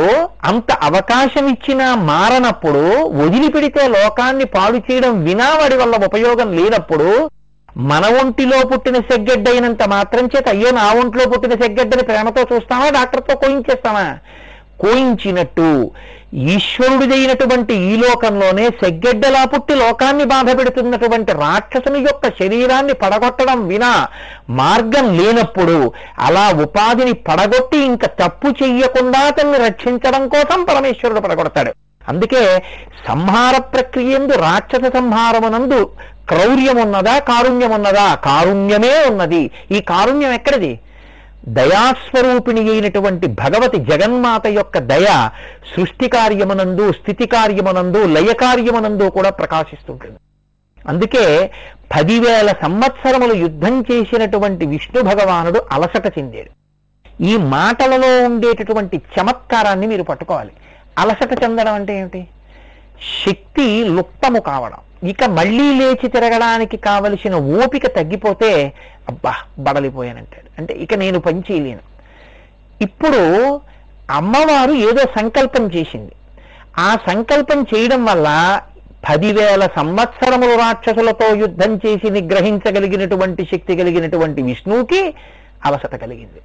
అంత 0.50 0.72
అవకాశం 0.88 1.46
ఇచ్చినా 1.54 1.88
మారనప్పుడు 2.10 2.84
వదిలిపెడితే 3.22 3.84
లోకాన్ని 3.96 4.46
పాడు 4.54 4.80
చేయడం 4.86 5.14
వినా 5.26 5.50
వాడి 5.60 5.78
వల్ల 5.82 5.96
ఉపయోగం 6.08 6.52
లేనప్పుడు 6.60 7.10
మన 7.88 8.06
ఒంటిలో 8.20 8.60
పుట్టిన 8.70 8.98
సెగ్గెడ్డైనంత 9.10 9.84
మాత్రం 9.96 10.26
చేత 10.34 10.48
అయ్యో 10.54 10.70
నా 10.78 10.86
ఒంట్లో 11.02 11.26
పుట్టిన 11.34 11.56
సెగ్గెడ్డని 11.64 12.06
ప్రేమతో 12.10 12.44
చూస్తామా 12.52 12.88
డాక్టర్తో 12.96 13.34
కోయించేస్తామా 13.42 14.06
కోయించినట్టు 14.82 15.92
ఈశ్వరుడిదైనటువంటి 16.34 17.74
ఈ 17.74 17.98
లోకంలోనే 17.98 18.70
సెగ్గెడ్డలా 18.70 19.46
పుట్టి 19.46 19.76
లోకాన్ని 19.76 20.24
బాధ 20.24 20.58
పెడుతున్నటువంటి 20.58 21.32
రాక్షసుని 21.32 22.00
యొక్క 22.00 22.30
శరీరాన్ని 22.30 22.94
పడగొట్టడం 22.94 23.68
వినా 23.68 24.08
మార్గం 24.50 25.18
లేనప్పుడు 25.18 25.94
అలా 26.20 26.50
ఉపాధిని 26.50 27.14
పడగొట్టి 27.14 27.78
ఇంకా 27.78 28.08
తప్పు 28.08 28.48
చెయ్యకుండా 28.64 29.20
అతన్ని 29.20 29.58
రక్షించడం 29.58 30.28
కోసం 30.28 30.64
పరమేశ్వరుడు 30.64 31.20
పడగొడతాడు. 31.20 31.74
అందుకే 32.10 32.64
సంహార 33.08 33.58
ప్రక్రియ 33.58 34.16
ఎందు 34.16 34.34
రాక్షస 34.34 34.94
సంహారమునందు 34.94 35.90
క్రౌర్యమున్నదా 36.28 37.20
కారుణ్యమున్నదా? 37.20 38.16
కారుణ్యమే 38.16 39.06
ఉన్నది. 39.10 39.52
ఈ 39.72 39.80
కారుణ్యం 39.80 40.32
ఎక్కడిది? 40.32 40.80
దయాస్వరూపిణి 41.46 42.72
అయినటువంటి 42.72 43.28
భగవతి 43.28 43.78
జగన్మాత 43.78 44.48
యొక్క 44.48 44.78
దయ 44.78 45.30
సృష్టి 45.76 46.08
కార్యమునందు 46.08 46.92
స్థితి 46.92 47.26
కార్యమునందు 47.26 47.98
లయ 47.98 48.34
కార్యమునందు 48.34 49.10
కూడా 49.10 49.30
ప్రకాశిస్తుంటుంది. 49.30 50.20
అందుకే 50.88 51.52
పదివేల 51.96 52.54
సంవత్సరములు 52.62 53.34
యుద్ధం 53.34 53.86
చేసినటువంటి 53.92 54.66
విష్ణు 54.66 55.02
భగవానుడు 55.02 55.66
అలసట 55.72 56.20
చెందాడు. 56.20 56.50
ఈ 57.24 57.38
మాటలలో 57.38 58.26
ఉండేటటువంటి 58.26 58.98
చమత్కారాన్ని 58.98 59.88
మీరు 59.88 60.04
పట్టుకోవాలి. 60.04 60.52
అలసట 60.98 61.44
చెందడం 61.44 61.74
అంటే 61.74 62.00
ఏమిటి? 62.00 62.28
శక్తి 63.26 63.84
లుప్తము 63.84 64.40
కావడం. 64.40 64.78
ఇక 65.04 65.24
మళ్ళీ 65.24 65.80
లేచి 65.80 66.08
తిరగడానికి 66.08 66.78
కావలసిన 66.78 67.36
ఓపిక 67.36 67.88
తగ్గిపోతే 67.88 68.74
అబ్బా 69.10 69.36
బడలిపోయానంటాడు. 69.60 70.50
అంటే 70.58 70.74
ఇక 70.74 70.94
నేను 70.94 71.20
పని 71.20 71.44
చేయలేను 71.52 71.80
ఇప్పుడు 72.82 73.62
అమ్మవారు 74.12 74.72
ఏదో 74.72 75.02
సంకల్పం 75.20 75.72
చేసింది. 75.72 76.12
ఆ 76.80 76.98
సంకల్పం 77.10 77.66
చేయడం 77.76 78.06
వల్ల 78.06 78.62
పదివేల 79.10 79.70
సంవత్సరములు 79.76 80.58
రాక్షసులతో 80.58 81.36
యుద్ధం 81.36 81.76
చేసి 81.76 82.10
నిగ్రహించగలిగినటువంటి 82.10 83.48
శక్తి 83.52 83.76
కలిగినటువంటి 83.76 84.42
విష్ణువుకి 84.42 85.14
అవసత 85.66 85.96
కలిగింది. 85.96 86.42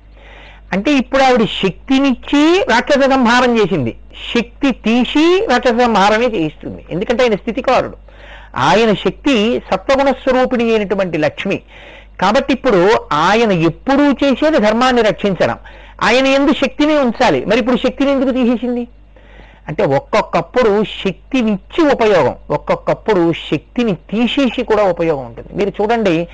అంటే 0.73 0.93
ఇప్పుడు 0.93 1.23
ఆవిడ 1.23 1.43
శక్తినిచ్చి 1.43 2.65
రాక్షస 2.71 3.11
సంహారం 3.11 3.59
చేసింది. 3.59 3.97
శక్తి 4.35 4.73
తీసి 4.73 5.47
రాక్షస 5.51 5.71
సంహారమే 5.71 6.27
చేయిస్తుంది. 6.27 6.85
ఎందుకంటే 6.91 7.23
ఆయన 7.23 7.35
స్థితికారుడు. 7.35 8.12
ఆయన 8.57 8.95
శక్తి 8.95 9.63
సత్వగుణ 9.71 10.11
స్వరూపిణి 10.11 10.75
అయినటువంటి 10.75 11.19
లక్ష్మి. 11.19 11.63
కాబట్టి 12.21 12.53
ఇప్పుడు 12.53 13.07
ఆయన 13.13 13.53
ఎప్పుడూ 13.53 14.13
చేసేది 14.13 14.59
ధర్మాన్ని 14.59 15.03
రక్షించడం. 15.03 15.59
ఆయన 16.03 16.27
ఎందు 16.27 16.53
శక్తిని 16.53 16.97
ఉంచాలి. 16.97 17.45
మరి 17.45 17.59
ఇప్పుడు 17.59 17.77
శక్తిని 17.77 18.11
ఎందుకు 18.11 18.31
తీసేసింది? 18.31 18.89
అంటే 19.69 19.85
ఒక్కొక్కప్పుడు 19.85 20.85
శక్తినిచ్చి 20.85 21.93
ఉపయోగం. 21.93 22.37
ఒక్కొక్కప్పుడు 22.51 23.33
శక్తిని 23.33 23.95
తీసేసి 23.95 24.63
కూడా 24.63 24.83
ఉపయోగం 24.83 25.25
ఉంటుంది. 25.25 25.49
మీరు 25.53 25.83
చూడండి 25.83 26.29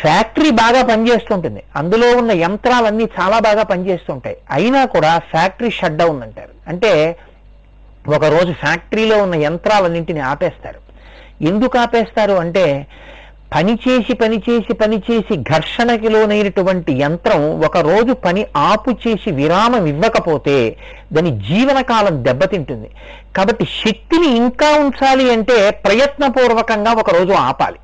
ఫ్యాక్టరీ 0.00 0.50
బాగా 0.50 0.82
పనిచేస్తుంటుంది. 0.82 1.62
అందులో 1.76 2.16
ఉన్న 2.16 2.32
యంత్రాలన్నీ 2.32 3.08
చాలా 3.20 3.38
బాగా 3.38 3.62
పనిచేస్తుంటాయి. 3.62 4.36
అయినా 4.50 4.84
కూడా 4.84 5.18
ఫ్యాక్టరీ 5.18 5.70
షట్ 5.70 5.96
డౌన్ 5.96 6.22
అంటారు. 6.22 6.48
అంటే 6.68 7.16
ఒక 8.08 8.24
రోజు 8.24 8.52
ఫ్యాక్టరీలో 8.52 9.22
ఉన్న 9.22 9.34
యంత్రాలన్నింటినీ 9.34 10.20
ఆపేస్తారు. 10.20 10.83
ఎందుకు 11.46 11.78
ఆపేస్తారు 11.78 12.32
అంటే 12.32 12.86
పనిచేసి 13.54 14.14
పనిచేసి 14.14 14.72
పనిచేసి 14.72 15.36
ఘర్షణకి 15.36 16.08
లోనైనటువంటి 16.08 16.92
యంత్రం 17.02 17.60
ఒక 17.60 17.78
రోజు 17.78 18.12
పని 18.12 18.46
ఆపు 18.56 18.90
చేసి 18.90 19.30
విరామం 19.30 19.86
ఇవ్వకపోతే 19.86 20.76
దాని 21.12 21.30
జీవనకాలం 21.30 22.24
దెబ్బతింటుంది. 22.24 22.90
కాబట్టి 23.36 23.64
శక్తిని 23.64 24.36
ఇంకా 24.36 24.70
ఉంచాలి 24.78 25.32
అంటే 25.32 25.70
ప్రయత్నపూర్వకంగా 25.70 26.92
ఒక 26.92 27.10
రోజు 27.10 27.32
ఆపాలి. 27.32 27.78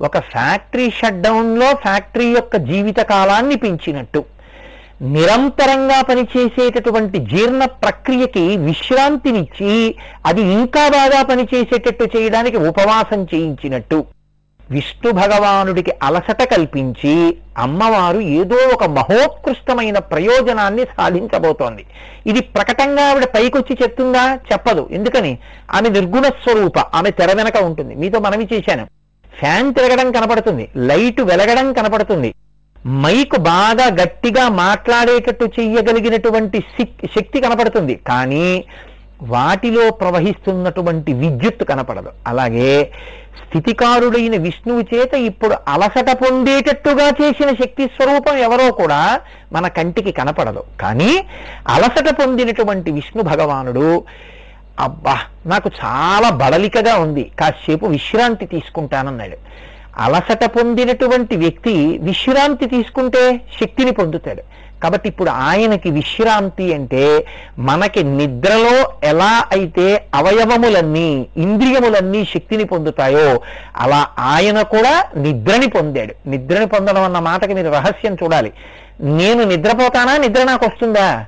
ఒక 0.00 0.18
ఫ్యాక్టరీ 0.18 0.90
షట్డౌన్లో 0.90 1.74
ఫ్యాక్టరీ 1.74 2.26
యొక్క 2.26 2.56
జీవిత 2.56 2.98
కాలాన్ని 2.98 3.56
పెంచినట్టు. 3.56 4.24
నిరంతరంగా 5.02 6.02
పనిచేసేటటువంటి 6.02 7.18
జీర్ణ 7.18 7.64
ప్రక్రియకి 7.64 8.56
విశ్రాంతినిచ్చి 8.56 9.94
అది 10.26 10.40
ఇంకా 10.40 10.88
బాగా 10.88 11.22
పనిచేసేటట్టు 11.22 12.04
చేయడానికి 12.16 12.56
ఉపవాసం 12.56 13.26
చేయించినట్టు. 13.34 14.04
విష్ణు 14.70 15.12
భగవానుడికి 15.12 15.92
అలసట 16.02 16.42
కల్పించి 16.42 17.36
అమ్మవారు 17.58 18.20
ఏదో 18.20 18.56
ఒక 18.74 18.84
మహోత్కృష్టమైన 18.84 19.98
ప్రయోజనాన్ని 19.98 20.84
సాధించబోతోంది. 20.84 21.86
ఇది 22.26 22.40
ప్రకటంగా 22.40 23.10
ఆవిడ 23.10 23.24
పైకొచ్చి 23.24 23.78
చెప్తుందా? 23.82 24.38
చెప్పదు. 24.52 24.88
ఎందుకని? 24.92 25.38
ఆమె 25.74 25.88
నిర్గుణ 25.88 26.22
స్వరూప 26.22 26.78
ఆమె 26.78 27.10
తెర 27.10 27.36
వెనక 27.36 27.56
ఉంటుంది. 27.56 27.94
మీతో 27.94 28.18
మనవి 28.18 28.48
చేశాను. 28.52 28.86
ఫ్యాన్ 29.38 29.74
తిరగడం 29.74 30.12
కనపడుతుంది. 30.12 30.68
లైట్ 30.76 31.20
వెలగడం 31.20 31.72
కనపడుతుంది. 31.72 32.34
మైక్ 32.88 33.38
బాగా 33.38 33.86
గట్టిగా 34.02 34.48
మాట్లాడేటట్టు 34.48 35.44
చెయ్యగలిగినటువంటి 35.44 36.64
శక్తి 37.04 37.40
కనపడుతుంది. 37.40 37.94
కానీ 37.94 38.64
వాటిలో 39.22 39.90
ప్రవహిస్తున్నటువంటి 39.90 41.12
విద్యుత్ 41.12 41.64
కనపడదు. 41.64 42.10
అలాగే 42.26 42.92
స్థితికారుడైన 43.46 44.36
విష్ణువు 44.36 44.80
చేత 44.94 45.14
ఇప్పుడు 45.14 45.56
అలసట 45.68 46.10
పొందేటట్టుగా 46.12 47.08
చేసిన 47.08 47.50
శక్తి 47.50 47.86
స్వరూపం 47.86 48.36
ఎవరో 48.36 48.72
కూడా 48.72 49.20
మన 49.52 49.68
కంటికి 49.68 50.12
కనపడదు. 50.12 50.64
కానీ 50.80 51.24
అలసట 51.68 52.08
పొందినటువంటి 52.20 52.90
విష్ణు 52.90 53.22
భగవానుడు 53.22 54.04
అబ్బా 54.80 55.18
నాకు 55.46 55.70
చాలా 55.84 56.30
బడలికగా 56.30 56.96
ఉంది. 56.96 57.32
కాసేపు 57.40 57.86
విశ్రాంతి 57.86 58.46
తీసుకుంటానన్నాడు. 58.46 59.65
అలసట 59.98 60.44
పొందినటువంటి 60.44 61.36
వ్యక్తి 61.36 61.98
విశ్రాంతి 61.98 62.66
తీసుకుంటే 62.66 63.40
శక్తిని 63.60 63.90
పొందుతాడు. 63.90 64.42
కాబట్టి 64.82 65.08
ఇప్పుడు 65.08 65.30
ఆయనకి 65.30 65.90
విశ్రాంతి 65.90 66.74
అంటే 66.74 67.26
మనకి 67.58 68.04
నిద్రలో 68.04 68.92
ఎలా 69.04 69.44
అయితే 69.52 70.04
అవయవములన్నీ 70.14 71.26
ఇంద్రియములన్నీ 71.36 72.24
శక్తిని 72.24 72.64
పొందుతాయో 72.64 73.40
అలా 73.76 74.06
ఆయన 74.18 74.62
కూడా 74.62 75.04
నిద్రని 75.16 75.66
పొందాడు. 75.66 76.28
నిద్రని 76.28 76.66
పొందడం 76.66 77.02
అన్న 77.02 77.18
మాటకి 77.18 77.54
మీరు 77.54 77.70
రహస్యం 77.70 78.16
చూడాలి. 78.22 78.52
నేను 79.00 79.44
నిద్రపోతానా? 79.44 80.16
నిద్ర 80.16 80.42
నాకు 80.42 80.64
వస్తుందా? 80.64 81.24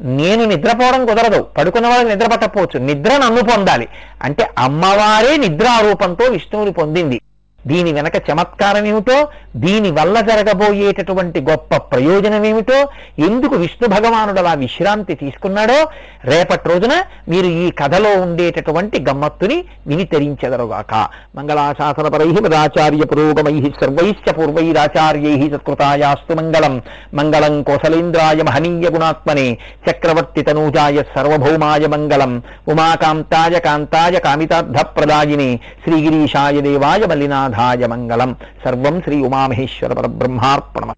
నేను 0.00 0.44
నిద్రపోవడం 0.44 1.06
కుదరదు. 1.06 1.46
పడుకున్న 1.58 1.86
వాళ్ళకి 1.86 2.08
నిద్ర 2.08 2.30
పట్టకపోవచ్చు. 2.30 2.78
నిద్ర 2.78 3.16
నన్ను 3.16 3.42
పొందాలి. 3.42 3.88
అంటే 4.22 4.48
అమ్మవారే 4.58 5.36
నిద్రారూపంతో 5.36 6.24
విష్ణువుని 6.24 6.72
పొందింది. 6.72 7.20
దీని 7.66 7.92
వెనక 7.92 8.16
చమత్కారం 8.30 8.86
ఏమిటో 8.86 9.28
దీని 9.56 9.90
వల్ల 9.90 10.20
జరగబోయేటటువంటి 10.20 11.40
గొప్ప 11.40 11.76
ప్రయోజనం 11.76 12.44
ఏమిటో 12.44 12.88
ఎందుకు 13.18 13.54
విష్ణు 13.54 13.88
భగవానుడు 13.88 14.38
అలా 14.38 14.54
విశ్రాంతి 14.54 15.14
తీసుకున్నాడో 15.14 15.78
రేపటి 16.24 16.68
రోజున 16.68 16.94
మీరు 17.28 17.46
ఈ 17.46 17.70
కథలో 17.70 18.22
ఉండేటటువంటి 18.22 19.04
గమ్మత్తుని 19.08 19.64
విని 19.86 20.04
తరించెదరుగాక. 20.04 21.08
మంగళాశాసనపరై 21.36 22.26
మదాచార్య 22.26 23.04
పురోగమై 23.04 23.72
సర్వైశ్చ 23.80 24.32
పూర్వైరాచార్యై 24.32 25.50
సత్కృతాయాస్తు 25.50 26.34
మంగళం. 26.34 26.82
మంగళం 27.14 27.62
కోసలేంద్రాయ 27.62 28.42
మహనీయ 28.42 28.90
గుణాత్మనే 28.90 29.58
చక్రవర్తి 29.90 30.42
తనూజాయ 30.42 31.02
సర్వభౌమాయ 31.16 31.86
మంగళం. 31.86 32.42
ఉమాకాంతాయ 32.68 33.58
కాంతాయ 33.58 34.18
కామితార్థప్రదాయిని 34.18 35.60
శ్రీగిరీశాయ 35.84 36.60
దేవాయ 36.60 37.04
சாதாய 37.54 37.88
மங்கலம் 37.88 38.34
சர்வம் 38.64 39.00
ஸ்ரீ 39.04 39.18
உமாமகேஸ்வர 39.26 39.92
பரபிரம்மார்ப்பணம் 39.98 40.92